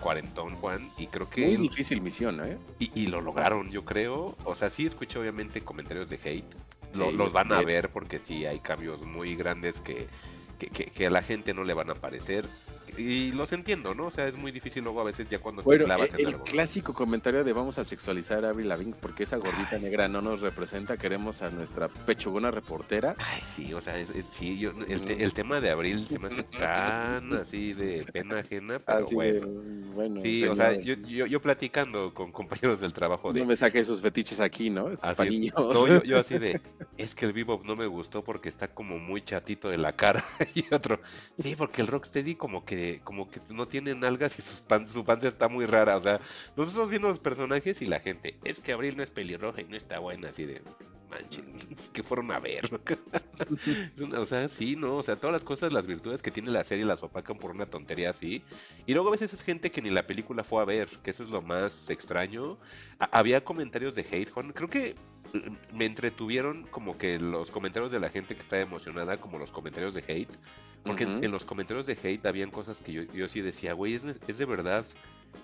[0.00, 2.56] cuarentón, Juan, y creo que Muy difícil misión, ¿eh?
[2.78, 4.36] y, y lo lograron, yo creo.
[4.44, 6.54] O sea, sí escuché obviamente comentarios de hate.
[6.94, 10.06] Lo- Sí, los van a ver porque sí hay cambios muy grandes que,
[10.60, 12.46] que, que- que a la gente no le van a parecer.
[12.98, 14.06] Y los entiendo, ¿no?
[14.06, 16.26] O sea, es muy difícil luego a veces ya cuando Bueno, te clavas el, en
[16.28, 16.44] el algo.
[16.44, 20.20] clásico comentario de vamos a sexualizar a Avril Lavigne porque esa gordita Ay, negra no
[20.20, 23.14] nos representa, queremos a nuestra pechugona reportera.
[23.18, 26.18] Ay, sí, o sea, es- es- sí, yo, el, te- el tema de abril se
[26.18, 29.40] me hace tan así de pena ajena, pero Así de,
[29.94, 30.20] bueno.
[30.20, 33.40] Sí, o sea, yo, yo, yo platicando con compañeros del trabajo de...
[33.40, 34.90] no me saque esos fetiches aquí, ¿no?
[34.90, 35.54] Esto es Así niños.
[35.56, 36.60] No, yo, yo así de,
[36.96, 40.24] es que el bebop no me gustó porque está como muy chatito de la cara.
[40.54, 41.00] y otro,
[41.38, 45.04] sí, porque el Rocksteady como que, como que no tiene nalgas y sus pan, su
[45.04, 45.96] panza está muy rara.
[45.96, 46.20] O sea,
[46.56, 49.76] nosotros viendo los personajes y la gente, es que Abril no es pelirroja y no
[49.76, 50.62] está buena, así de,
[51.08, 51.44] manchen,
[51.78, 52.68] es que fueron a ver.
[54.18, 54.96] O sea, sí, ¿no?
[54.96, 57.66] O sea, todas las cosas, las virtudes que tiene la serie las opacan por una
[57.66, 58.42] tontería así.
[58.86, 61.22] Y luego a veces es gente que ni la película fue a ver, que eso
[61.22, 62.58] es lo más extraño.
[62.98, 64.52] Había comentarios de hate, Juan.
[64.52, 64.96] Creo que
[65.72, 69.94] me entretuvieron como que los comentarios de la gente que está emocionada, como los comentarios
[69.94, 70.34] de hate.
[70.84, 74.04] Porque en- los comentarios de hate habían cosas que yo, yo sí decía, güey, ¿es,
[74.26, 74.84] es de verdad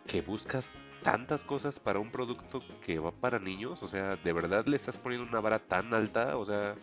[0.06, 0.70] que buscas
[1.02, 3.82] tantas cosas para un producto que va para niños?
[3.82, 6.36] O sea, ¿de verdad le estás poniendo una vara tan alta?
[6.38, 6.74] O sea,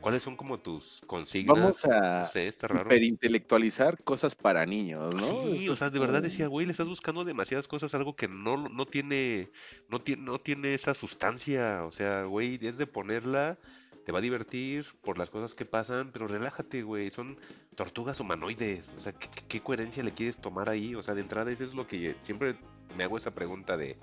[0.00, 1.56] ¿cuáles son como tus consignas?
[1.56, 2.84] Vamos a No sé, está raro.
[2.86, 5.20] Hiperintelectualizar cosas para niños, ¿no?
[5.22, 8.68] Sí, o sea, de verdad decía, güey, le estás buscando demasiadas cosas, algo que no,
[8.68, 9.50] no tiene,
[9.88, 11.84] no tiene, no tiene esa sustancia.
[11.84, 13.58] O sea, güey, es de ponerla,
[14.04, 17.38] te va a divertir por las cosas que pasan, pero relájate, güey, son
[17.74, 18.92] tortugas humanoides.
[18.96, 20.94] O sea, ¿qué, qué- qué coherencia le quieres tomar ahí?
[20.94, 22.56] O sea, de entrada eso es lo que siempre
[22.96, 23.98] me hago esa pregunta de,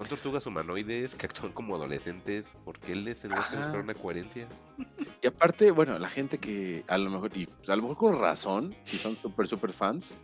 [0.00, 2.58] ¿son tortugas humanoides que actúan como adolescentes?
[2.64, 4.48] ¿Por qué les tenemos que buscar una coherencia?
[5.22, 8.74] Y aparte, bueno, la gente que a lo mejor, y a lo mejor con razón,
[8.84, 10.16] si son súper, súper fans,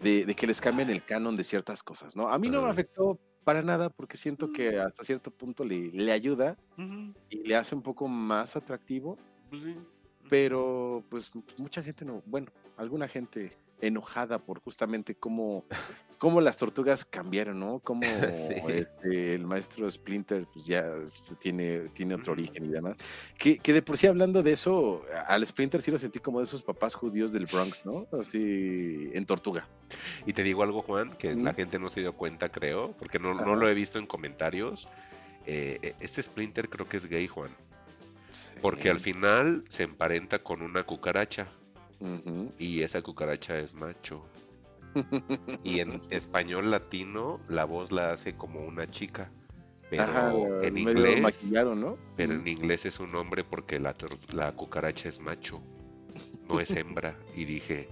[0.00, 2.28] de, de que les cambien el canon de ciertas cosas, ¿no?
[2.28, 2.74] A mí no me Ajá.
[2.74, 6.56] afectó para nada, porque siento que hasta cierto punto le, le ayuda
[7.28, 9.18] y le hace un poco más atractivo,
[9.50, 9.74] pues sí.
[10.30, 13.50] pero pues mucha gente no, bueno, alguna gente
[13.80, 15.64] enojada por justamente cómo,
[16.18, 17.80] cómo las tortugas cambiaron, ¿no?
[17.80, 18.02] Cómo
[18.48, 18.54] Sí.
[18.68, 20.94] este, el maestro Splinter pues ya
[21.38, 22.96] tiene, tiene otro origen y demás.
[23.38, 26.44] Que, que de por sí hablando de eso, al Splinter sí lo sentí como de
[26.44, 28.06] esos papás judíos del Bronx, ¿no?
[28.18, 29.68] Así en tortuga.
[30.26, 33.34] Y te digo algo, Juan, que la gente no se dio cuenta, creo, porque no,
[33.34, 34.88] no lo he visto en comentarios.
[35.46, 37.50] Eh, eh, este Splinter creo que es gay, Juan,
[38.62, 41.46] porque al final se emparenta con una cucaracha
[42.58, 44.24] Y esa cucaracha es macho.
[45.64, 49.30] Y en español latino la voz la hace como una chica,
[49.90, 50.32] pero Ajá,
[50.62, 51.98] en inglés, maquillaron, ¿no?
[52.16, 53.94] pero en inglés es un hombre porque la,
[54.32, 55.60] la cucaracha es macho,
[56.48, 57.18] no es hembra.
[57.34, 57.88] Y dije,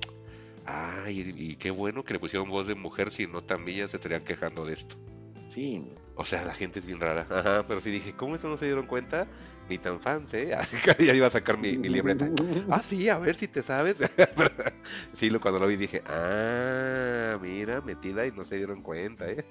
[0.65, 3.97] ay, y qué bueno que le pusieron voz de mujer, si no también ya se
[3.97, 4.97] estarían quejando de esto.
[5.49, 5.85] Sí.
[6.15, 7.27] O sea, la gente es bien rara.
[7.31, 9.27] Ajá, pero sí dije, ¿cómo eso no se dieron cuenta?
[9.69, 10.55] Ni tan fans, ¿eh?
[10.59, 12.29] Así que ya iba a sacar mi, mi libreta.
[12.71, 13.97] Ah, sí, a ver si te sabes.
[15.17, 19.45] Sí, lo, cuando lo vi dije, ah, mira, metida y no se dieron cuenta, ¿eh?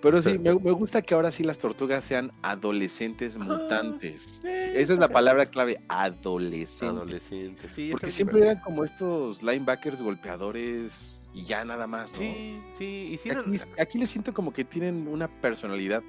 [0.00, 4.40] Pero sí, me, me gusta que ahora sí las tortugas sean adolescentes mutantes.
[4.44, 6.82] Esa es la palabra clave, adolescentes.
[6.96, 7.88] Adolescente, sí.
[7.90, 12.18] Porque siempre eran como estos linebackers golpeadores y ya nada más, ¿no?
[12.18, 13.30] Sí, sí, y sí.
[13.30, 13.44] eran-
[13.78, 16.02] aquí les siento como que tienen una personalidad.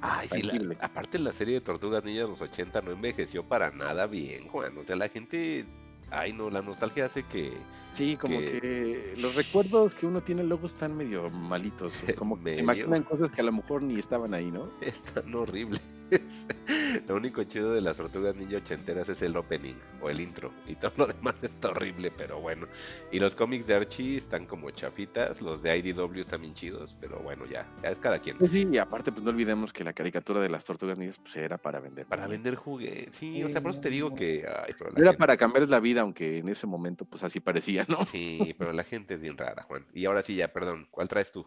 [0.00, 3.70] Ay, sí, la- aparte la serie de Tortugas Ninjas de los 80 no envejeció para
[3.70, 4.76] nada bien, Juan.
[4.78, 5.66] O sea, la gente...
[6.10, 7.52] Ay, no, la nostalgia hace que...
[7.92, 11.92] Sí, como Que- que los recuerdos que uno tiene luego están medio malitos.
[12.16, 14.70] Como que imaginan cosas que a lo mejor ni estaban ahí, ¿no?
[14.80, 15.80] Están horribles.
[17.08, 20.52] Lo único chido de las tortugas ninja ochenteras es el opening o el intro.
[20.66, 22.66] Y todo lo demás está horrible, pero bueno.
[23.10, 25.40] Y los cómics de Archie están como chafitas.
[25.40, 28.38] Los de IDW están bien chidos, pero bueno, ya, ya es cada quien.
[28.38, 31.36] Pues sí, y aparte, pues no olvidemos que la caricatura de las tortugas ninjas pues,
[31.36, 32.06] era para vender.
[32.06, 33.16] Para vender juguetes.
[33.16, 34.46] Sí, o sea, por eso te digo que.
[34.46, 37.84] Ay, pero Era gente- para cambiarles la vida, aunque en ese momento, pues así parecía,
[37.88, 38.04] ¿no?
[38.06, 39.86] Sí, pero la gente es bien rara, Juan.
[39.94, 40.86] Y ahora sí, ya, perdón.
[40.90, 41.46] ¿Cuál traes tú?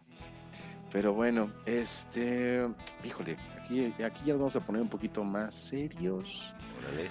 [0.91, 2.67] Pero bueno, este.
[3.03, 6.53] Híjole, aquí, aquí ya nos vamos a poner un poquito más serios.
[6.79, 7.09] Órale.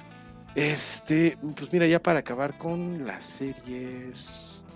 [0.54, 4.66] Este, pues mira, ya para acabar con las series.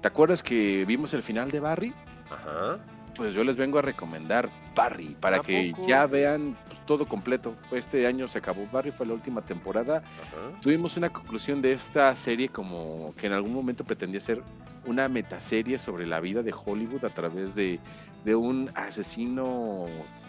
[0.00, 1.94] ¿Te acuerdas que vimos el final de Barry?
[2.30, 2.78] Ajá.
[3.14, 5.88] Pues yo les vengo a recomendar Barry para ¿A que poco?
[5.88, 7.56] ya vean pues, todo completo.
[7.72, 9.98] Este año se acabó Barry, fue la última temporada.
[9.98, 10.60] Ajá.
[10.62, 14.42] Tuvimos una conclusión de esta serie como que en algún momento pretendía ser
[14.86, 17.80] una metaserie sobre la vida de Hollywood a través de,
[18.28, 19.86] de un asesino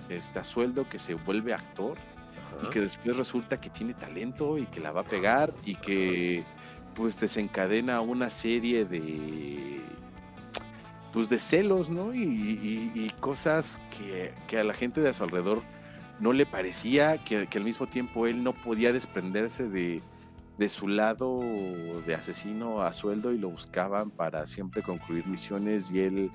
[0.07, 1.97] este, a sueldo que se vuelve actor
[2.63, 6.45] y que después resulta que tiene talento y que la va a pegar y que
[6.95, 9.81] pues desencadena una serie de
[11.11, 12.13] pues de celos, ¿no?
[12.13, 15.61] Y, y- y cosas que, que a la gente de a su alrededor
[16.21, 20.01] no le parecía, que, que al mismo tiempo él no podía desprenderse de,
[20.57, 21.41] de su lado
[22.07, 26.31] de asesino a sueldo y lo buscaban para siempre concluir misiones y él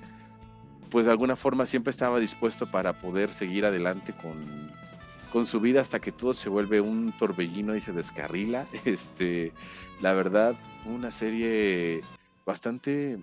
[0.95, 4.70] pues de alguna forma siempre estaba dispuesto para poder seguir adelante con,
[5.32, 8.68] con su vida hasta que todo se vuelve un torbellino y se descarrila.
[8.84, 9.53] Este,
[10.01, 12.03] la verdad, una serie
[12.47, 13.18] bastante,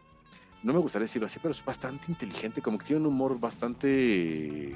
[0.64, 4.76] no me gustaría decirlo así, pero es bastante inteligente, como que tiene un humor bastante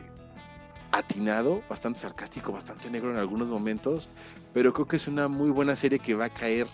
[0.94, 4.08] atinado, bastante sarcástico, bastante negro en algunos momentos,
[4.54, 6.68] pero creo que es una muy buena serie que va a caer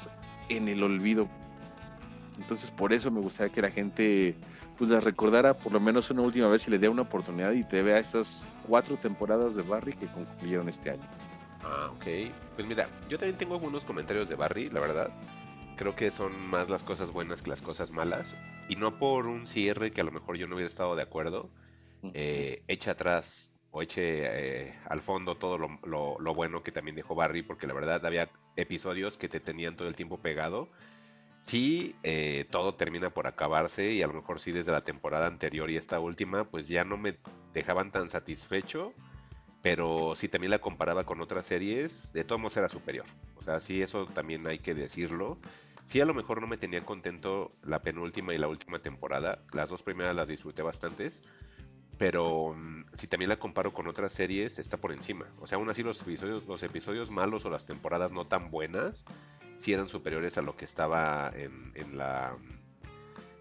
[0.50, 1.28] en el olvido.
[2.38, 4.36] Entonces por eso me gustaría que la gente
[4.82, 7.64] pues la recordara por lo menos una última vez y le dé una oportunidad y
[7.64, 11.08] te vea estas cuatro temporadas de Barry que concluyeron este año.
[11.62, 12.06] Ah, ok.
[12.56, 15.14] Pues mira, yo también tengo algunos comentarios de Barry, la verdad.
[15.76, 18.40] Creo que son más las cosas buenas que las cosas malas.
[18.68, 21.54] Y no por un cierre que a lo mejor yo no hubiera estado de acuerdo.
[22.14, 26.96] eh, echa atrás o eche eh, al fondo todo lo, lo- lo bueno que también
[26.96, 30.72] dejó Barry, porque la verdad había episodios que te tenían todo el tiempo pegado.
[31.44, 35.70] Sí, eh, todo termina por acabarse y a lo mejor sí desde la temporada anterior
[35.70, 37.18] y esta última, pues ya no me
[37.54, 38.94] dejaban tan satisfecho,
[39.62, 43.06] pero si también la comparaba con otras series, de todos modos era superior.
[43.36, 45.38] O sea, sí, eso también hay que decirlo.
[45.86, 49.40] Sí, a lo mejor no me tenía contento la penúltima y la última temporada.
[49.52, 51.22] Las dos primeras las disfruté bastantes.
[52.02, 55.28] Pero mm, si también la comparo con otras series, está por encima.
[55.40, 59.06] O sea, aún así los episodios, los episodios malos o las temporadas no tan buenas,
[59.60, 62.36] sí eran superiores a lo que estaba en, en la...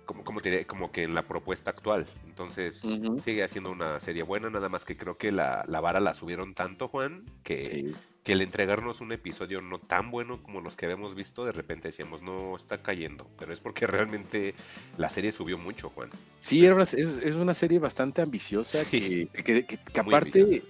[0.04, 2.06] Como, como, te diré, como que en la propuesta actual.
[2.26, 2.86] Entonces,
[3.24, 6.52] sigue siendo una serie buena, nada más que creo que la, la vara la subieron
[6.54, 7.94] tanto, Juan, que, Sí.
[8.30, 11.88] Que el entregarnos un episodio no tan bueno como los que habíamos visto, de repente
[11.88, 13.26] decíamos, no, está cayendo.
[13.38, 14.54] Pero es porque realmente
[14.98, 16.10] la serie subió mucho, Juan.
[16.38, 19.28] Sí, era una- es, es una serie bastante ambiciosa Sí.
[19.32, 20.66] que, que- que- que aparte ambiciosa.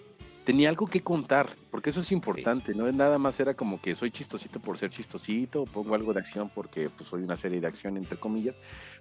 [0.47, 4.11] tenía algo que contar, porque eso es importante, no nada más era como que soy
[4.11, 7.67] chistosito por ser chistosito, o pongo algo de acción porque pues, soy una serie de
[7.67, 8.57] acción, entre comillas,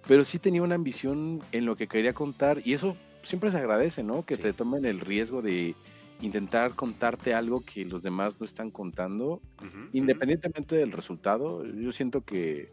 [0.05, 4.03] pero sí tenía una ambición en lo que quería contar y eso siempre se agradece,
[4.03, 4.25] ¿no?
[4.25, 4.41] Que Sí.
[4.41, 5.75] te tomen el riesgo de
[6.21, 9.89] intentar contarte algo que los demás no están contando, Ujú, ujú.
[9.93, 12.69] independientemente del resultado, yo siento que,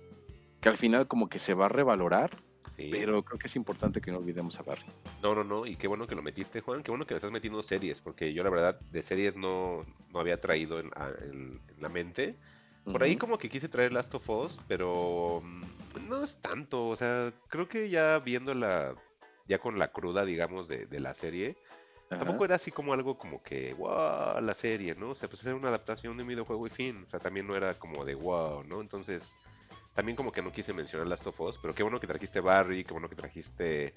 [0.61, 2.30] que al final como que se va a revalorar,
[2.76, 2.88] Sí.
[2.90, 4.84] pero creo que es importante que no olvidemos a Barry.
[5.22, 7.30] No, no, no, y qué bueno que lo metiste, Juan, qué bueno que me estás
[7.30, 11.61] metiendo series, porque yo la verdad de series no, no había traído en, a- en-
[11.68, 12.36] en la mente.
[12.84, 13.20] Por ahí Ujú.
[13.20, 17.66] como que quise traer Last of Us, pero mm, no es tanto, o sea, creo
[17.66, 18.94] que ya viéndola,
[19.49, 21.57] ya con la cruda, digamos, de, de la serie,
[22.09, 22.25] Ajá.
[22.25, 25.11] tampoco era así como algo como que, wow, la serie, ¿no?
[25.11, 27.57] O sea, pues era una adaptación de un videojuego y fin, o sea, también no
[27.57, 28.81] era como de wow, ¿no?
[28.81, 29.39] Entonces,
[29.95, 32.85] también como que no quise mencionar Last of Us, pero qué bueno que trajiste Barry,
[32.85, 33.95] qué bueno que trajiste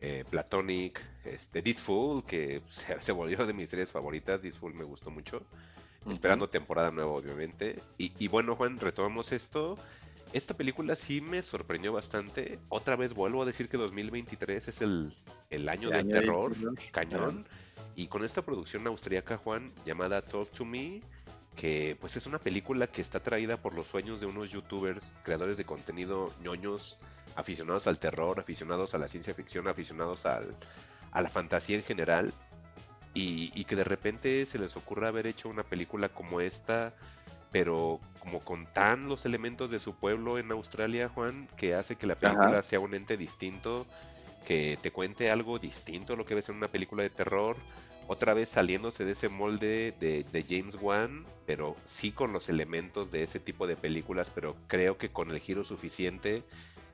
[0.00, 4.74] eh, Platonic, este, This Fool, que se, se volvió de mis series favoritas, This Fool
[4.74, 5.42] me gustó mucho,
[6.10, 7.80] esperando temporada nueva obviamente.
[7.98, 9.78] Y, y bueno Juan, retomamos esto.
[10.32, 12.58] Esta película sí me sorprendió bastante.
[12.68, 15.14] Otra vez vuelvo a decir que 2023 es el,
[15.50, 16.52] el año El del año terror,
[16.90, 17.46] cañón.
[17.94, 21.02] Y con esta producción austriaca, Juan, llamada Talk to Me,
[21.56, 25.58] que pues es una película que está traída por los sueños de unos youtubers, creadores
[25.58, 26.98] de contenido ñoños,
[27.36, 30.56] aficionados al terror, aficionados a la ciencia ficción, aficionados al,
[31.10, 32.32] a la fantasía en general,
[33.12, 36.94] y, y que de repente se les ocurra haber hecho una película como esta,
[37.52, 42.06] pero como con tan los elementos de su pueblo en Australia, Juan, que hace que
[42.06, 42.62] la película Ajá.
[42.62, 43.86] sea un ente distinto,
[44.46, 47.56] que te cuente algo distinto a lo que ves en una película de terror,
[48.08, 53.10] otra vez saliéndose de ese molde de, de James Wan, pero sí con los elementos
[53.12, 56.42] de ese tipo de películas, pero creo que con el giro suficiente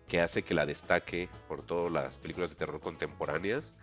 [0.09, 3.74] que hace que la destaque por todas las películas de terror contemporáneas.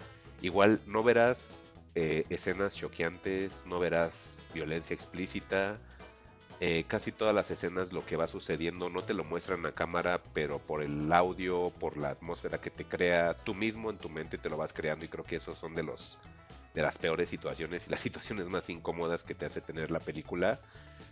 [0.41, 1.61] Igual no verás
[1.93, 5.79] eh, escenas choqueantes, no verás violencia explícita.
[6.67, 10.19] Eh, casi todas las escenas lo que va sucediendo no te lo muestran a cámara,
[10.33, 14.39] pero por el audio, por la atmósfera que te crea, tú mismo en tu mente
[14.39, 16.17] te lo vas creando y creo que esos son de los
[16.73, 20.59] de las peores situaciones y las situaciones más incómodas que te hace tener la película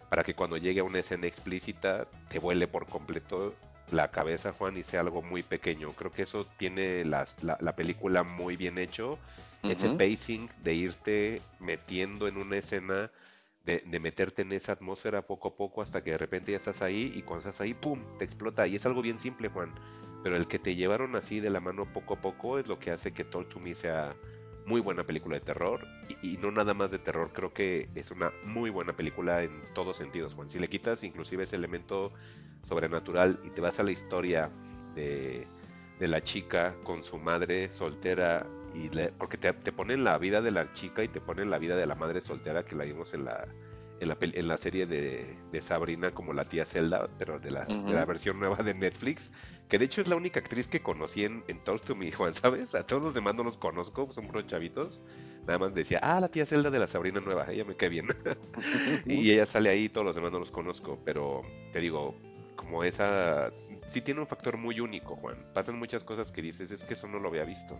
[0.09, 3.55] para que cuando llegue a una escena explícita te vuele por completo
[3.91, 5.93] la cabeza, Juan, y sea algo muy pequeño.
[5.93, 9.19] Creo que eso tiene las- la, la película muy bien hecho.
[9.61, 13.11] Ese pacing de irte metiendo en una escena,
[13.65, 16.81] de, de meterte en esa atmósfera poco a poco hasta que de repente ya estás
[16.81, 18.67] ahí y cuando estás ahí, ¡pum!, te explota.
[18.67, 19.73] Y es algo bien simple, Juan.
[20.23, 22.91] Pero el que te llevaron así de la mano poco a poco es lo que
[22.91, 24.15] hace que Talk to Me sea
[24.65, 25.85] muy buena película de terror.
[26.21, 29.61] Y, y no nada más de terror, creo que es una muy buena película en
[29.73, 30.49] todos sentidos, Juan.
[30.49, 32.13] Si le quitas inclusive ese elemento
[32.67, 34.49] sobrenatural y te vas a la historia
[34.95, 35.47] de,
[36.03, 40.41] de la chica con su madre soltera y le- porque te, te ponen la vida
[40.41, 43.13] de la chica y te ponen la vida de la madre soltera que la vimos
[43.13, 43.47] en la
[44.01, 47.63] en la, en la serie de, de Sabrina como la tía Zelda, pero de la,
[47.87, 49.31] de la versión nueva de Netflix,
[49.69, 52.33] que de hecho es la única actriz que conocí en, en Talk to Me, Juan,
[52.33, 52.75] ¿sabes?
[52.75, 55.01] A todos los demás no los conozco, son puros chavitos.
[55.47, 58.07] Nada más decía, ah, la tía Zelda de la Sabrina nueva, ella me cae bien.
[59.05, 62.13] y ella sale ahí, todos los demás no los conozco, pero te digo,
[62.57, 63.53] como esa,
[63.93, 65.37] sí tiene un factor muy único, Juan.
[65.53, 67.79] Pasan muchas cosas que dices, es que eso no lo había visto.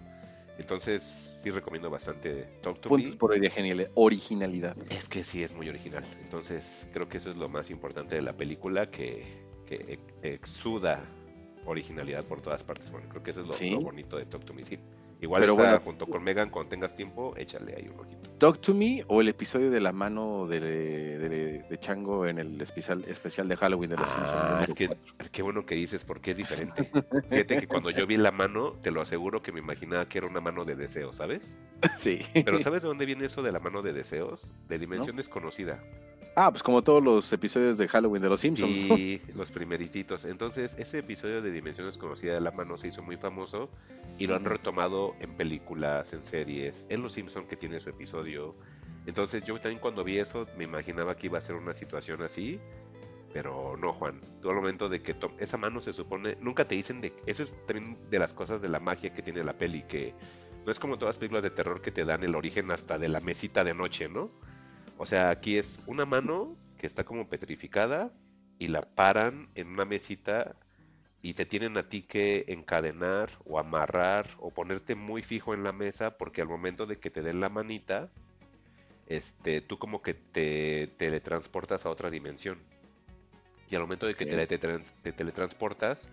[0.59, 3.15] Entonces, sí recomiendo bastante Talk to Puntos Me.
[3.17, 4.77] por originalidad.
[4.91, 6.05] Es que sí es muy original.
[6.21, 9.23] Entonces, creo que eso es lo más importante de la película, que,
[9.65, 11.03] que ex- exuda
[11.65, 12.91] originalidad por todas partes.
[12.91, 13.71] Bueno, creo que eso es lo, Sí.
[13.71, 14.63] lo bonito de Talk to Me.
[14.63, 14.77] Sí.
[15.23, 15.79] Igual Pero esa, bueno.
[15.79, 18.29] junto con Megan, cuando tengas tiempo, échale ahí un ojito.
[18.39, 22.59] Talk to Me o el episodio de la mano de, de- de Chango en el
[22.61, 24.89] especial, especial de Halloween de los Ah, Simpsons.
[25.17, 26.83] es que qué bueno que dices porque es diferente.
[27.29, 30.27] Fíjate que cuando yo vi la mano, te lo aseguro que me imaginaba que era
[30.27, 31.55] una mano de deseos, ¿sabes?
[31.97, 32.19] Sí.
[32.33, 34.51] Pero ¿sabes de dónde viene eso de la mano de deseos?
[34.67, 35.81] De dimensión desconocida.
[36.35, 38.71] Ah, pues como todos los episodios de Halloween de los Simpsons.
[38.73, 40.25] Sí, los primerititos.
[40.25, 43.69] Entonces, ese episodio de Dimensión Desconocida de la mano se hizo muy famoso
[44.17, 44.49] y lo han Ujú.
[45.19, 48.55] En películas, en series, en Los Simpson que tiene su episodio.
[49.05, 52.59] Entonces, yo también cuando vi eso me imaginaba que iba a ser una situación así,
[53.33, 54.21] pero no, Juan.
[54.41, 57.53] Todo el momento de que esa mano se supone, nunca te dicen de, eso es
[57.65, 60.13] también de las cosas de la magia que tiene la peli, que
[60.65, 63.09] no es como todas las películas de terror que te dan el origen hasta de
[63.09, 64.31] la mesita de noche, ¿no?
[64.97, 68.13] O sea, aquí es una mano que está como petrificada
[68.59, 70.55] y la paran en una mesita
[71.25, 75.71] y te tienen a ti que encadenar o amarrar o ponerte muy fijo en la
[75.71, 78.11] mesa porque al momento de que te den la manita,
[79.07, 82.59] este, tú como que te teletransportas a otra dimensión.
[83.69, 86.09] Y al momento de que te, te teletransportas,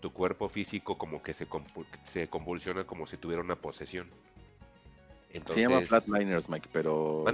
[0.00, 1.46] tu cuerpo físico como que se,
[2.02, 4.08] se convulsiona como si tuviera una posesión.
[5.52, 7.24] Se llama Flatliners, Mike, pero...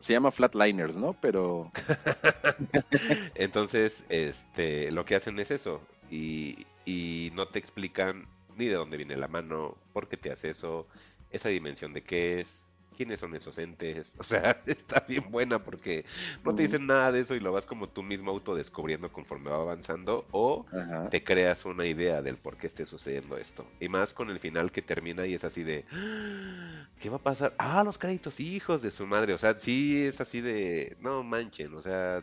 [0.00, 1.14] se llama Flatliners, ¿no?
[1.20, 1.70] Pero...
[3.34, 5.82] Entonces, este, lo que hacen es eso.
[6.12, 10.50] Y, y no te explican ni de dónde viene la mano, por qué te hace
[10.50, 10.86] eso,
[11.30, 12.62] esa dimensión de qué es,
[12.96, 14.12] quiénes son esos entes.
[14.18, 16.04] O sea, está bien buena porque
[16.44, 19.56] no te dicen nada de eso y lo vas como tú mismo autodescubriendo conforme va
[19.56, 20.66] avanzando o
[21.10, 23.66] te creas una idea del por qué esté sucediendo esto.
[23.80, 27.22] Y más con el final que termina y es así de, ah, ¿qué va a
[27.22, 27.54] pasar?
[27.58, 29.34] Ah, los créditos, hijos de su madre.
[29.34, 32.22] O sea, sí es así de, no manchen, o sea,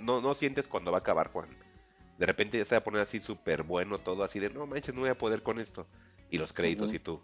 [0.00, 1.48] no, no, sientes cuando va a acabar Juan.
[2.22, 4.94] De repente ya se va a poner así súper bueno todo, así de, no manches,
[4.94, 5.88] no voy a poder con esto
[6.30, 7.20] y los créditos y tú.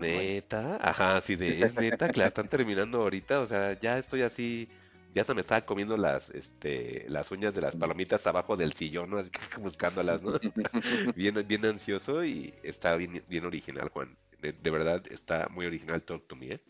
[0.00, 4.22] neta, ajá, sí de es neta que la están terminando ahorita, o sea, ya estoy
[4.22, 4.70] así,
[5.14, 9.10] ya se me estaba comiendo las este las uñas de las palomitas abajo del sillón,
[9.10, 9.18] ¿no?
[9.18, 9.30] Así,
[9.60, 10.32] buscándolas, ¿no?
[11.14, 14.16] bien, bien ansioso y está bien, bien original, Juan.
[14.40, 16.60] De, verdad está muy original Talk to Me, ¿eh?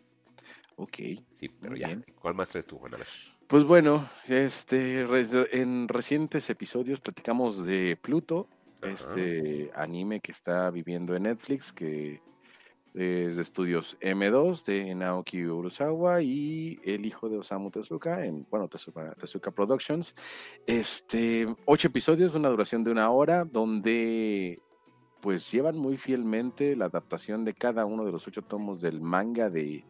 [0.75, 0.97] Ok.
[1.39, 1.97] Sí, pero ya.
[2.21, 2.95] ¿Cuál más traes tú, Juan?
[2.95, 3.07] A ver.
[3.49, 5.07] Pues bueno, este
[5.53, 8.49] en recientes episodios platicamos de Pluto,
[8.83, 12.23] este anime que está viviendo en Netflix, que
[12.95, 18.69] es de estudios M2 de Naoki Urusawa y el hijo de Osamu Tezuka, en, bueno,
[18.69, 20.15] Tezuka, Productions.
[20.67, 24.61] Este, ocho episodios, una duración de una hora, donde
[25.21, 29.51] pues llevan muy fielmente la adaptación de cada uno de los ocho tomos del manga
[29.51, 29.85] de,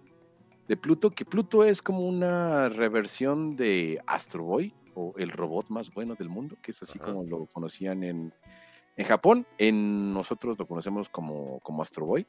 [0.69, 5.93] de Pluto, que Pluto es como una reversión de Astro Boy, o el robot más
[5.93, 8.33] bueno del mundo, que es así como lo conocían en,
[8.97, 12.27] en Japón, en nosotros lo conocemos como, como Astro Boy.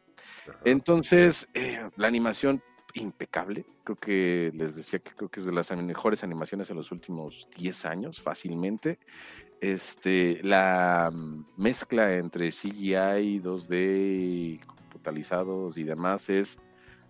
[0.63, 2.61] Entonces, eh, la animación
[2.95, 3.65] impecable.
[3.83, 7.47] Creo que les decía que creo que es de las mejores animaciones en los últimos
[7.55, 8.99] 10 años, fácilmente.
[9.61, 11.11] Este, la
[11.57, 16.57] mezcla entre CGI, 2D, computalizados y demás es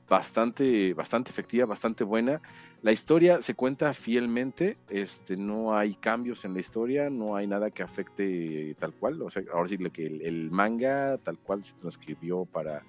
[0.08, 2.42] bastante, bastante efectiva, bastante buena.
[2.82, 7.72] La historia se cuenta fielmente, este, no hay cambios en la historia, no hay nada
[7.72, 9.22] que afecte tal cual.
[9.22, 12.84] O sea, ahora sí que el, manga tal cual se transcribió para,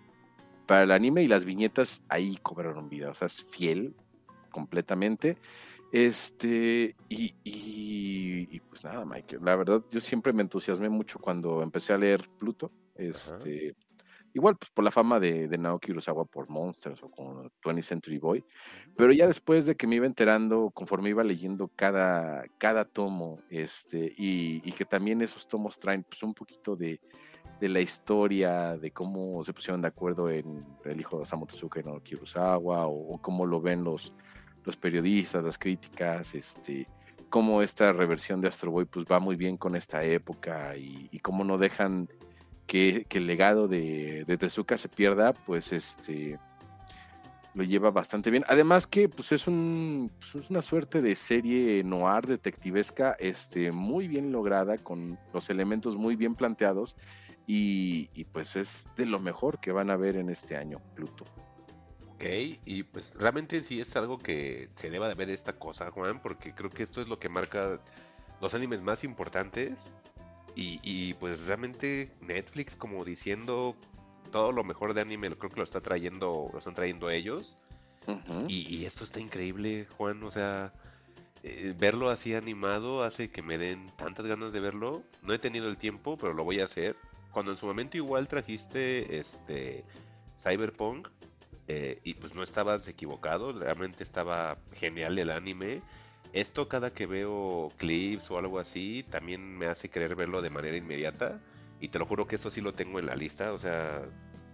[0.67, 3.11] para el anime y las viñetas ahí cobraron vida.
[3.11, 3.95] O sea, es fiel
[4.51, 5.39] completamente.
[5.93, 11.95] Este, y, y, pues nada, Mike, la verdad, yo siempre me entusiasmé mucho cuando empecé
[11.95, 12.71] a leer Pluto.
[12.97, 13.75] Este,
[14.37, 18.45] Igual, pues por la fama de, Naoki Urasawa por Monsters o con 20th Century Boy.
[18.95, 24.13] Pero ya después de que me iba enterando, conforme iba leyendo cada, cada tomo, este,
[24.15, 27.01] y, que también esos tomos traen pues, un poquito de,
[27.63, 31.85] la historia, de cómo se pusieron de acuerdo en el hijo de Osamu Tezuka y
[31.85, 34.13] Naoki Urasawa, o, cómo lo ven los,
[34.67, 36.87] los periodistas, las críticas, este,
[37.31, 41.21] cómo esta reversión de Astro Boy pues va muy bien con esta época y, y
[41.21, 42.07] cómo no dejan
[42.67, 46.39] que, el legado de, Tezuka se pierda, pues este
[47.55, 48.45] lo lleva bastante bien.
[48.49, 54.09] Además que pues es, un, pues, es una suerte de serie noir detectivesca este, muy
[54.09, 56.97] bien lograda, con los elementos muy bien planteados
[57.47, 61.25] y, y, pues es de lo mejor que van a ver en este año, Pluto.
[62.13, 62.25] Ok,
[62.65, 66.55] y pues realmente sí es algo que se deba de ver esta cosa, Juan, porque
[66.55, 67.81] creo que esto es lo que marca
[68.41, 69.95] los animes más importantes
[70.57, 73.77] y, pues realmente Netflix como diciendo
[74.33, 77.57] todo lo mejor de anime, creo que lo está trayendo, lo están trayendo ellos.
[78.49, 80.23] y, esto está increíble, Juan.
[80.23, 80.73] O sea,
[81.43, 85.03] eh, verlo así animado hace que me den tantas ganas de verlo.
[85.23, 86.97] No he tenido el tiempo, pero lo voy a hacer.
[87.33, 89.85] Cuando en su momento igual trajiste este
[90.43, 91.09] Cyberpunk,
[91.69, 95.83] eh, y pues no estabas equivocado, realmente estaba genial el anime.
[96.37, 100.77] Esto cada que veo clips o algo así, también me hace querer verlo de manera
[100.77, 101.41] inmediata.
[101.81, 103.55] Y te lo juro que eso sí lo tengo en la lista.
[103.55, 104.03] O sea,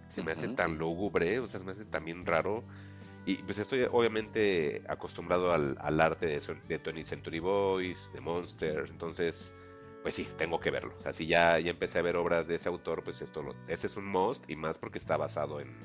[0.07, 2.63] se me hace tan lúgubre, o sea, se me hace también raro.
[3.25, 8.85] Y pues estoy obviamente acostumbrado al, arte de, de 20 Century Boys, de Monster.
[8.89, 9.53] Entonces,
[10.03, 10.95] pues sí, tengo que verlo.
[10.97, 13.55] O sea, si ya, ya empecé a ver obras de ese autor, pues esto lo,
[13.67, 14.49] ese es un must.
[14.49, 15.75] Y más porque está basado en,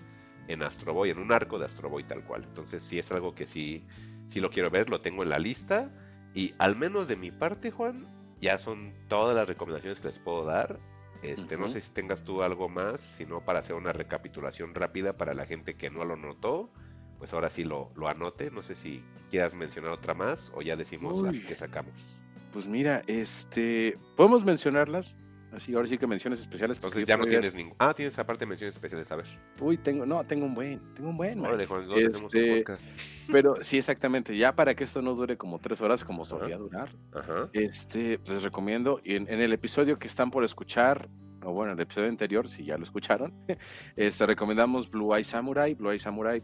[0.47, 2.45] en Astro Boy, en un arco de Astro Boy tal cual.
[2.45, 3.85] Entonces sí es algo que sí
[4.29, 5.91] si lo quiero ver, lo tengo en la lista.
[6.35, 8.07] Y al menos de mi parte, Juan,
[8.41, 10.79] ya son todas las recomendaciones que les puedo dar.
[11.23, 15.35] Este, No sé si tengas tú algo más, sino para hacer una recapitulación rápida para
[15.35, 16.71] la gente que no lo notó,
[17.19, 18.51] pues ahora sí lo, lo anote.
[18.53, 22.21] No sé si quieras mencionar otra más o ya decimos las que sacamos.
[22.53, 25.17] Pues mira, este, podemos mencionarlas,
[25.53, 26.77] Así, ahora sí que menciones especiales.
[26.77, 27.75] Entonces ya no tienes ningún.
[27.79, 29.27] Ah, tienes aparte menciones especiales, a ver.
[29.61, 31.41] Uy, tengo, no, tengo un buen, tengo un buen.
[31.41, 31.67] Mike.
[31.67, 32.87] Juan, ¿dónde hacemos un Este, podcast?
[33.33, 34.37] Pero sí, exactamente.
[34.37, 37.49] Ya para que esto no dure como tres horas como solía durar, Ajá.
[37.55, 39.01] este, les recomiendo.
[39.05, 41.09] y En, en el episodio que están por escuchar,
[41.43, 43.33] o bueno, el episodio anterior, si ya lo escucharon,
[43.97, 45.75] este, recomendamos Blue Eye Samurai.
[45.75, 46.43] Blue Eye Samurai,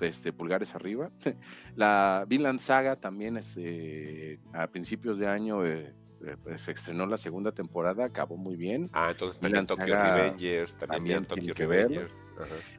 [0.00, 1.10] este, pulgares arriba.
[1.74, 7.06] La Vinland Saga también es, eh, a principios de año eh, eh, pues, se estrenó
[7.06, 8.90] la segunda temporada, acabó muy bien.
[8.92, 11.66] Ah, entonces también Tokyo Revengers, también, también Tokyo que.
[11.66, 12.12] Revengers.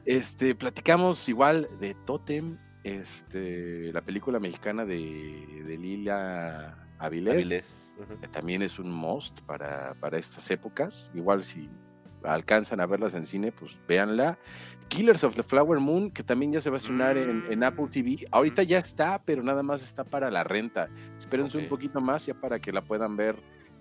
[0.04, 7.92] Este, platicamos igual de Totem, este, la película mexicana de, de Lila Avilés.
[8.30, 11.10] También es un must para, para estas épocas.
[11.14, 11.68] Igual si
[12.24, 14.38] alcanzan a verlas en cine, pues véanla.
[14.88, 17.88] Killers of the Flower Moon, que también ya se va a estrenar en, en Apple
[17.90, 18.26] TV.
[18.30, 20.88] Ahorita ya está, pero nada más está para la renta.
[21.18, 23.36] Espérense un poquito más ya para que la puedan ver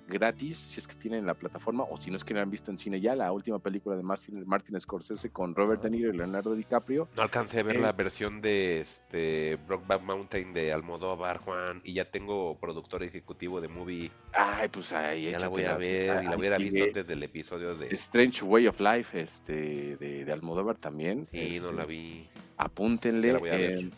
[0.07, 2.71] gratis, si es que tienen la plataforma, o si no es que la han visto
[2.71, 6.17] en cine ya, la última película de Martin, Martin Scorsese con Robert De Niro y
[6.17, 7.09] Leonardo DiCaprio.
[7.15, 11.93] No alcancé a ver Eh, la versión de este Brokeback Mountain de Almodóvar, Juan, y
[11.93, 14.11] ya tengo productor ejecutivo de movie.
[14.33, 15.31] Ay, pues ahí.
[15.31, 17.87] Ya la voy a ver y la hubiera visto sigue antes del episodio de.
[17.93, 21.27] Strange Way of Life este, de, de Almodóvar también.
[21.31, 22.27] Sí, no este, la vi.
[22.57, 23.33] apúntenle.
[23.33, 23.71] La voy a ver.
[23.79, 23.89] eh,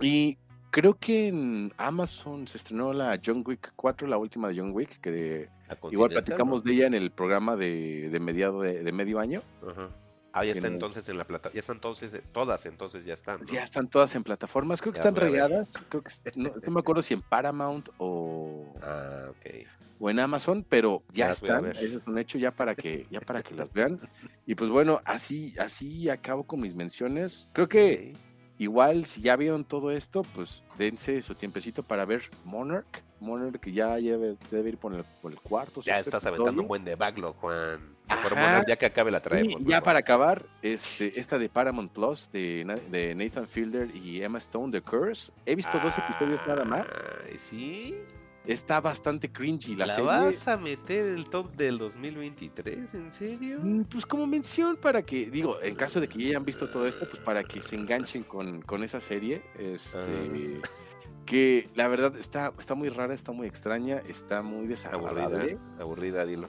[0.00, 0.38] y
[0.70, 5.00] creo que en Amazon se estrenó la John Wick 4, la última de John Wick,
[5.00, 6.70] que La igual platicamos ¿no?
[6.70, 9.42] de ella en el programa de, de mediado de, de medio año.
[9.68, 9.88] Ajá.
[10.32, 11.50] Ah, ya está entonces en la plata.
[11.52, 13.40] Ya están entonces, eh, todas entonces ya están.
[13.40, 13.46] ¿no?
[13.46, 15.70] Ya están todas en plataformas, creo que Ya están regadas.
[15.88, 19.30] Creo que no, no me acuerdo si en Paramount o, Ah,
[19.98, 21.66] o en Amazon, pero ya están.
[21.66, 23.98] Eso es un hecho ya para que, ya para que las vean.
[24.46, 27.48] Y pues bueno, así, así acabo con mis menciones.
[27.52, 28.14] Creo que.
[28.58, 33.04] Igual, si ya vieron todo esto, pues dense su tiempecito para ver Monarch.
[33.20, 35.80] Monarch que ya debe, debe ir por el, por el cuarto.
[35.82, 37.96] Ya estás aventando un buen de backlog, Juan.
[38.66, 39.52] Ya que acabe la traemos.
[39.52, 44.22] Y ¿no, ya para acabar, este, esta de Paramount Plus de, de Nathan Fielder y
[44.22, 45.32] Emma Stone, The Curse.
[45.46, 46.86] He visto dos episodios nada más.
[47.36, 47.94] ¿Sí?
[48.48, 50.06] Está bastante cringy la, ¿La, serie.
[50.10, 52.94] vas a meter el top del 2023?
[52.94, 53.58] ¿En serio?
[53.62, 56.86] Mm, Pues como mención para que, digo, en caso de que ya hayan visto todo
[56.88, 59.42] esto, pues para que se enganchen con, con esa serie.
[59.58, 60.62] Este,
[61.26, 65.22] que la verdad está, está muy rara, está muy extraña, está muy desagradable.
[65.36, 66.48] Aburrida, aburrida, dilo.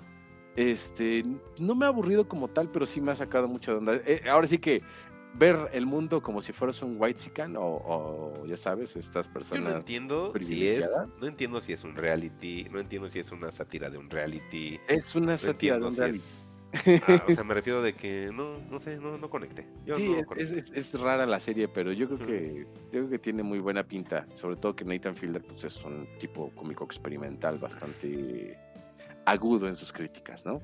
[0.56, 1.24] Este,
[1.58, 3.96] no me ha aburrido como tal, pero sí me ha sacado mucho de onda.
[4.06, 4.82] Eh, ahora sí que
[5.36, 9.30] ver el mundo como si fueras un white sican o, o, ya sabes, estas Yo
[9.30, 9.76] no personas.
[9.76, 10.86] entiendo si es,
[11.22, 14.80] no entiendo si es un reality, no entiendo si es una sátira de un reality.
[14.88, 16.20] Es una no sátira de un si reality.
[16.20, 16.46] es-
[17.08, 19.68] Ah, o sea, me refiero de que no, no sé, no, no conecté.
[19.88, 20.44] Yo Sí, no es- conecté.
[20.58, 23.58] es, es- es rara la serie, pero yo creo que yo creo que tiene muy
[23.60, 24.28] buena pinta.
[24.36, 28.56] Sobre todo que Nathan Fielder pues, es un tipo cómico experimental bastante
[29.26, 30.62] agudo en sus críticas, ¿no?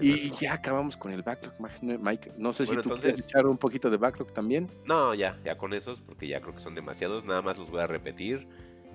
[0.00, 2.32] Y ya acabamos con el backlog, Mike.
[2.38, 4.70] No sé Bueno, si tú entonces- quieres echar un poquito de backlog también.
[4.86, 7.24] No, ya, ya con esos, porque ya creo que son demasiados.
[7.24, 8.46] Nada más los voy a repetir.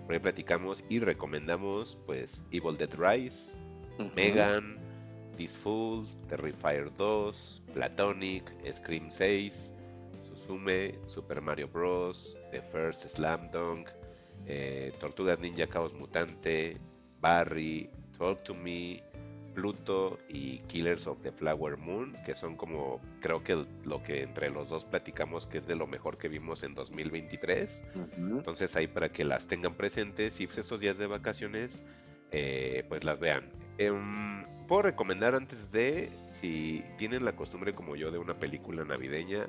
[0.05, 3.57] Por ahí platicamos y recomendamos, pues, Evil Dead Rise.
[4.15, 4.77] Megan,
[5.37, 8.43] This Fool, Terrifier 2, Platonic,
[8.73, 9.73] Scream 6,
[10.23, 13.89] Suzume, Super Mario Bros., The First Slam Dunk,
[14.45, 16.77] eh, Tortugas Ninja Caos Mutante,
[17.19, 19.03] Barry, Talk to Me,
[19.57, 24.51] Pluto y Killers of the Flower Moon, que son como, creo que lo que entre
[24.51, 27.83] los dos platicamos que es de lo mejor que vimos en 2023.
[27.95, 28.37] Ujú.
[28.37, 31.85] Entonces ahí para que las tengan presentes y pues estos días de vacaciones
[32.29, 33.51] eh, pues las vean.
[33.79, 39.47] Em, Puedo recomendar antes de, si tienen la costumbre como yo de una película navideña,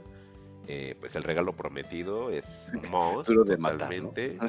[0.68, 2.70] eh, pues El Regalo Prometido es
[3.26, 4.10] Duro de matar, ¿no?
[4.12, 4.38] totalmente.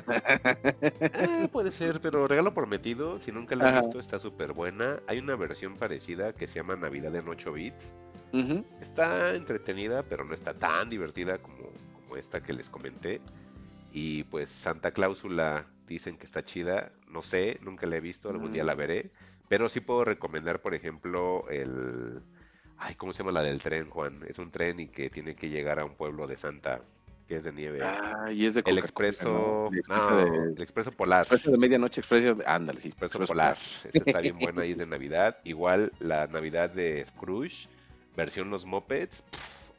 [1.11, 4.99] Eh, puede ser, pero Regalo Prometido, si nunca la han visto, está súper buena.
[5.07, 7.93] Hay una versión parecida que se llama Navidad en 8 bits.
[8.79, 13.21] Está entretenida, pero no está tan divertida como, como esta que les comenté.
[13.91, 16.91] Y pues Santa Cláusula dicen que está chida.
[17.07, 18.77] No sé, nunca la he visto, algún día la Mm.
[18.77, 19.11] veré.
[19.47, 22.21] Pero sí puedo recomendar, por ejemplo, el...
[22.79, 24.19] Ay, ¿cómo se llama la del tren, Juan?
[24.27, 26.81] Es un tren y que tiene que llegar a un pueblo de Santa,
[27.27, 27.81] que es de nieve.
[27.83, 29.69] Ah, y es de el expreso...
[29.71, 29.77] ¿no?
[29.77, 31.21] El No, expreso de, el expreso polar.
[31.23, 32.37] expreso de medianoche, expreso.
[32.45, 32.87] Ándale, sí.
[32.87, 33.57] Expreso expreso Polar.
[33.83, 35.37] Esta está bien buena y es de Navidad.
[35.43, 37.67] Igual la Navidad de Scrooge,
[38.15, 39.23] versión Los Mopeds,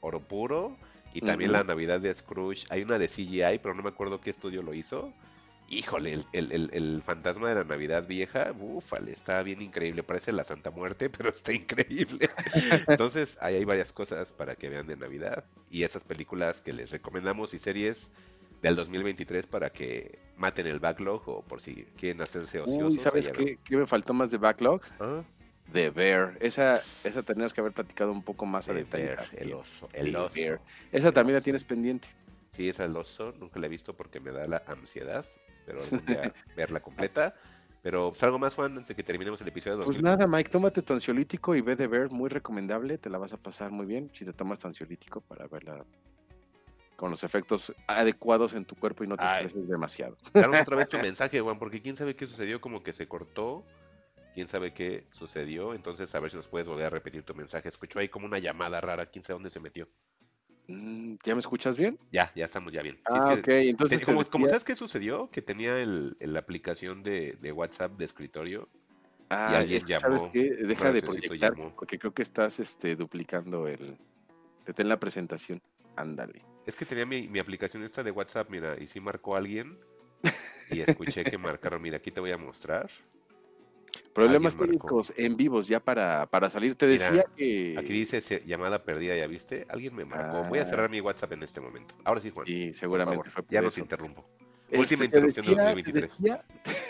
[0.01, 0.77] oro puro.
[1.13, 2.67] Y también la Navidad de Scrooge.
[2.69, 5.13] Hay una de CGI, pero no me acuerdo qué estudio lo hizo.
[5.73, 10.03] Híjole, el, el- el- el fantasma de la Navidad vieja, búfale, está bien increíble.
[10.03, 12.29] Parece la Santa Muerte, pero está increíble.
[12.89, 15.45] Entonces, ahí hay varias cosas para que vean de Navidad.
[15.71, 18.11] Y esas películas que les recomendamos y series
[18.63, 22.93] del 2023 para que maten el backlog o por si quieren hacerse ociosos.
[22.95, 24.83] Uy, ¿sabes qué, me faltó más de backlog?
[24.99, 25.23] Ah,
[25.73, 26.37] The Bear.
[26.41, 29.05] Esa, esa tenemos que haber platicado un poco más a The detalle.
[29.07, 29.89] Bear, el oso.
[29.93, 30.35] El oso.
[30.35, 30.61] Bear.
[30.91, 32.09] Esa también la tienes pendiente.
[32.57, 33.33] Sí, esa el oso.
[33.39, 35.25] Nunca la he visto porque me da la ansiedad.
[35.71, 37.35] Espero algún día verla completa.
[37.83, 40.03] Pero pues, algo más, Juan, antes de que terminemos el episodio de Pues 2000.
[40.03, 43.39] nada, Mike, tómate tu ansiolítico y ve The Bear, muy recomendable, te la vas a
[43.39, 45.85] pasar muy bien si te tomas tu ansiolítico para verla
[46.97, 49.47] con los efectos adecuados en tu cuerpo y no te Ay.
[49.47, 50.19] estreses demasiado.
[50.35, 53.65] Danos otra vez tu mensaje, Juan, porque quién sabe qué sucedió, como que se cortó.
[54.35, 55.75] Quién sabe qué sucedió.
[55.75, 57.69] Entonces, a ver si nos puedes volver a repetir tu mensaje.
[57.69, 59.07] Escuchó ahí como una llamada rara.
[59.07, 59.89] Quién sabe dónde se metió.
[60.71, 61.99] Mm, ¿Ya me escuchas bien?
[62.13, 62.95] Ya, ya estamos ya bien.
[62.97, 67.03] Es Ah, que ok, entonces te- como, sabes qué sucedió, que tenía el, la aplicación
[67.03, 68.69] de, de WhatsApp de escritorio.
[69.31, 70.51] Ah, alguien es que, ¿sabes llamó, qué?
[70.67, 71.75] Deja de proyectar, llamó.
[71.75, 73.99] porque creo que estás este, duplicando el...
[74.65, 75.61] Detén la presentación.
[75.97, 76.45] Ándale.
[76.67, 79.77] Es que tenía mi, mi aplicación esta de WhatsApp, mira, y sí marcó alguien.
[80.71, 82.89] Y escuché que marcaron, mira, aquí te voy a mostrar.
[84.13, 84.65] Problemas marcó.
[84.67, 86.75] técnicos en vivos ya para, para salir.
[86.75, 87.77] Te Mira, decía que...
[87.79, 89.67] Aquí dice llamada perdida, ¿ya viste?
[89.69, 90.43] Alguien me marcó.
[90.49, 90.67] Voy a Ah.
[90.67, 91.95] cerrar mi WhatsApp en este momento.
[92.05, 92.47] Ahora sí, Juan.
[92.47, 93.81] Sí, por seguramente favor, fue por ya nos eso.
[93.83, 94.27] interrumpo.
[94.69, 96.17] Este, Última te interrupción de decía- 2023.
[96.17, 96.45] Te decía,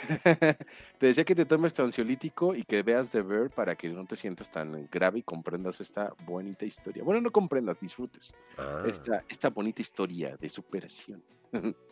[0.98, 4.04] te decía que te tomes tu ansiolítico y que veas The Bear para que no
[4.06, 7.02] te sientas tan grave y comprendas esta bonita historia.
[7.04, 11.22] Bueno, no comprendas, disfrutes Ah, esta, esta bonita historia de superación.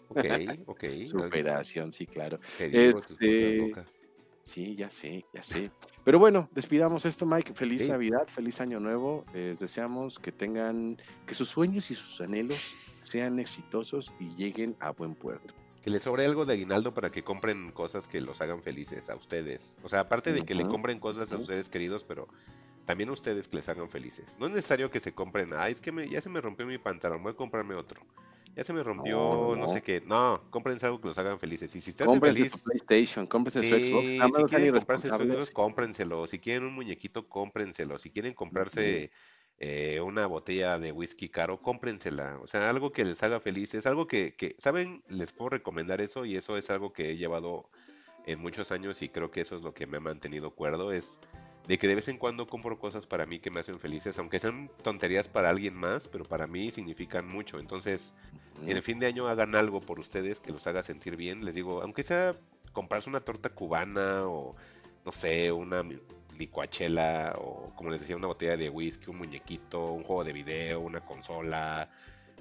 [0.09, 0.18] ok,
[0.66, 0.85] ok.
[1.07, 2.39] Superación, sí, claro.
[2.59, 3.72] Te Este.
[4.49, 5.71] Sí, ya sé, ya sé.
[6.05, 7.53] Pero bueno, despidamos esto, Mike.
[7.55, 7.89] Feliz Sí.
[7.89, 9.27] Navidad, feliz Año Nuevo.
[9.35, 10.97] Les deseamos que tengan,
[11.27, 12.73] que sus sueños y sus anhelos
[13.03, 15.53] sean exitosos y lleguen a buen puerto.
[15.83, 19.17] Que les sobre algo de aguinaldo para que compren cosas que los hagan felices a
[19.17, 19.77] ustedes.
[19.83, 22.27] O sea, aparte de que le compren cosas a sus seres queridos, pero
[22.87, 24.35] también a ustedes que les hagan felices.
[24.41, 26.79] No es necesario que se compren, ay, es que me- ya se me rompió mi
[26.79, 28.01] pantalón, voy a comprarme otro.
[28.59, 29.73] Ya se me rompió, No, no, no.
[29.73, 30.03] sé qué.
[30.05, 31.73] No, cómprense algo que los hagan felices.
[31.77, 34.05] Y si hace Cómprense feliz, su PlayStation, cómprense su Xbox.
[34.05, 36.27] Sí, Nada si quieren comprarse sus cómprenselo.
[36.27, 38.01] Si quieren un muñequito, cómprenselo.
[38.01, 39.13] Si quieren comprarse
[39.59, 42.41] eh, una botella de whisky caro, cómprensela.
[42.43, 45.05] O sea, algo que les haga felices, algo que, que, ¿saben?
[45.07, 47.71] Les puedo recomendar eso y eso es algo que he llevado
[48.27, 51.21] en muchos años y creo que eso es lo que me ha mantenido cuerdo, es
[51.69, 54.39] de que de vez en cuando compro cosas para mí que me hacen felices, aunque
[54.39, 57.59] sean tonterías para alguien más, pero para mí significan mucho.
[57.59, 58.14] Entonces,
[58.66, 61.45] en el fin de año hagan algo por ustedes que los haga sentir bien.
[61.45, 62.35] Les digo, aunque sea
[62.73, 64.57] comprarse una torta cubana o
[65.05, 65.85] no sé, una
[66.39, 70.81] licuachela o como les decía, una botella de whisky, un muñequito, un juego de video,
[70.81, 71.91] una consola,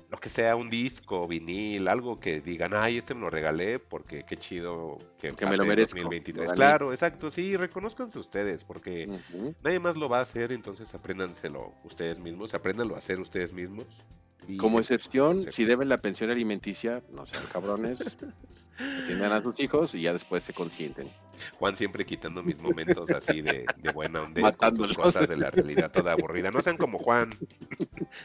[0.09, 4.23] lo que sea, un disco, vinil, algo que digan, ay, este me lo regalé porque
[4.23, 6.45] qué chido que, Que me lo merezco, lo 2023.
[6.47, 6.55] gané.
[6.55, 9.09] Claro, exacto, sí, reconozcanse ustedes porque
[9.63, 13.85] nadie más lo va a hacer, entonces apréndanselo ustedes mismos, apréndanlo a hacer ustedes mismos.
[14.47, 17.99] y Como excepción, si deben la pensión alimenticia, no sean cabrones,
[19.03, 21.07] atiendan a sus hijos y ya después se consienten.
[21.59, 25.51] Juan siempre quitando mis momentos así de, de buena onda con sus cosas de la
[25.51, 26.51] realidad toda aburrida.
[26.51, 27.29] No sean como Juan.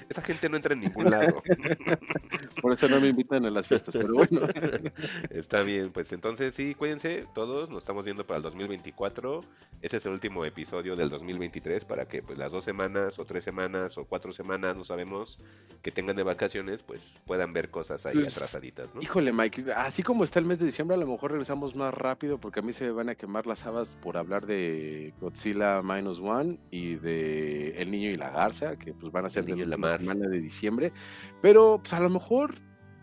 [0.09, 1.43] Esa gente no entra en ningún lado.
[2.61, 4.41] Por eso no me invitan a las fiestas, pero bueno.
[5.31, 7.71] Está bien, pues entonces sí, cuídense todos.
[7.71, 9.41] Nos estamos viendo para el 2024.
[9.81, 13.45] Ese es el último episodio del 2023 para que pues las dos semanas o tres
[13.45, 15.41] semanas o cuatro semanas, no sabemos,
[15.83, 19.03] que tengan de vacaciones, pues puedan ver cosas ahí Pues, atrasaditas, ¿no?
[19.03, 22.39] Híjole, Mike, así como está el mes de diciembre, a lo mejor regresamos más rápido
[22.39, 26.21] porque a mí se me van a quemar las habas por hablar de Godzilla Minus
[26.21, 29.67] One y de El Niño y la Garza, que pues van a ser El de
[29.67, 30.93] la semana de diciembre.
[31.41, 32.55] Pero pues a lo mejor,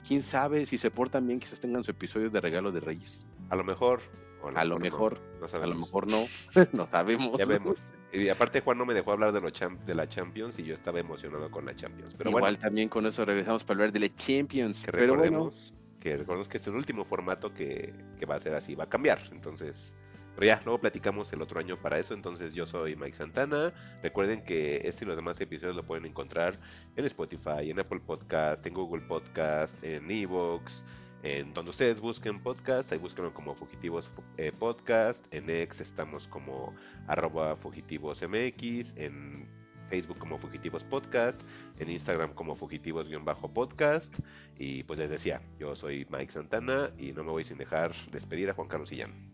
[0.07, 3.25] quién sabe, si se portan bien, quizás tengan su episodio de regalo de Reyes.
[3.49, 3.99] A lo mejor.
[4.41, 5.75] o A lo no, mejor, no a sabemos.
[5.75, 6.17] lo mejor no,
[6.71, 7.37] no sabemos.
[7.37, 7.77] Ya vemos.
[8.13, 10.75] Y aparte Juan no me dejó hablar de, lo champ- de la Champions y yo
[10.75, 12.15] estaba emocionado con la Champions.
[12.17, 14.81] Pero Igual bueno, también con eso regresamos para hablar de la Champions.
[14.83, 15.51] que Pero bueno,
[15.99, 18.89] que recordemos que es el último formato que, que va a ser así, va a
[18.89, 19.19] cambiar.
[19.31, 19.95] Entonces,
[20.39, 22.13] pero ya, luego platicamos el otro año para eso.
[22.13, 23.73] Entonces yo soy Mike Santana.
[24.01, 26.57] Recuerden que este y los demás episodios lo pueden encontrar
[26.95, 30.85] en Spotify, en Apple Podcast, en Google Podcast, en Evox.
[31.23, 35.25] En donde ustedes busquen podcast, ahí búsquenlo como Fugitivos eh, Podcast.
[35.33, 36.73] En X estamos como
[37.07, 38.95] arroba Fugitivos MX.
[38.95, 39.58] En
[39.89, 41.41] Facebook como Fugitivos Podcast.
[41.79, 44.19] En Instagram como Fugitivos-podcast.
[44.57, 48.49] Y pues les decía, yo soy Mike Santana y no me voy sin dejar despedir
[48.49, 49.33] a Juan Carlos Sillán.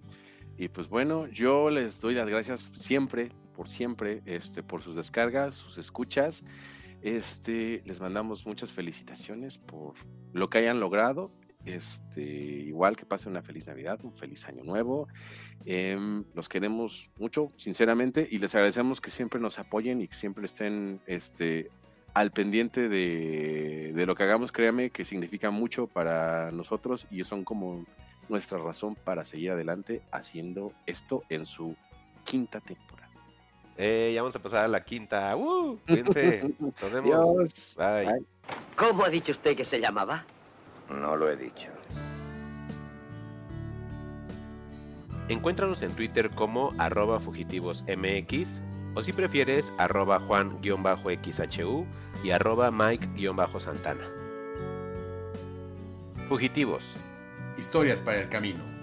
[0.58, 5.56] Y pues bueno, yo les doy las gracias siempre, por siempre, este, por sus descargas,
[5.56, 6.43] sus escuchas.
[7.01, 9.93] Este, les mandamos muchas felicitaciones por
[10.34, 11.32] lo que hayan logrado.
[11.66, 15.08] Este, igual que pasen una feliz Navidad, un feliz año nuevo.
[15.66, 20.46] Em, los queremos mucho, sinceramente, y les agradecemos que siempre nos apoyen y que siempre
[20.46, 21.71] estén este,
[22.13, 24.51] al pendiente de, de lo que hagamos.
[24.51, 27.86] Créame que significa mucho para nosotros y son como
[28.29, 31.75] nuestra razón para seguir adelante haciendo esto en su
[32.24, 33.09] quinta temporada.
[33.78, 35.36] Eh, ya vamos a pasar a la quinta.
[35.36, 35.78] ¡Uh!
[35.86, 36.54] Cuídense.
[36.59, 37.12] Nos vemos.
[37.13, 37.75] Adiós.
[37.75, 38.05] Bye.
[38.05, 38.25] Bye.
[38.75, 40.25] ¿Cómo ha dicho usted que se llamaba?
[40.89, 41.70] No lo he dicho.
[45.28, 48.62] Encuéntranos en Twitter como arroba fugitivosmx
[48.93, 51.86] o si prefieres arroba juan-xhu
[52.24, 54.03] y arroba mike-santana.
[56.29, 56.95] Fugitivos.
[57.57, 58.75] Historias para el camino.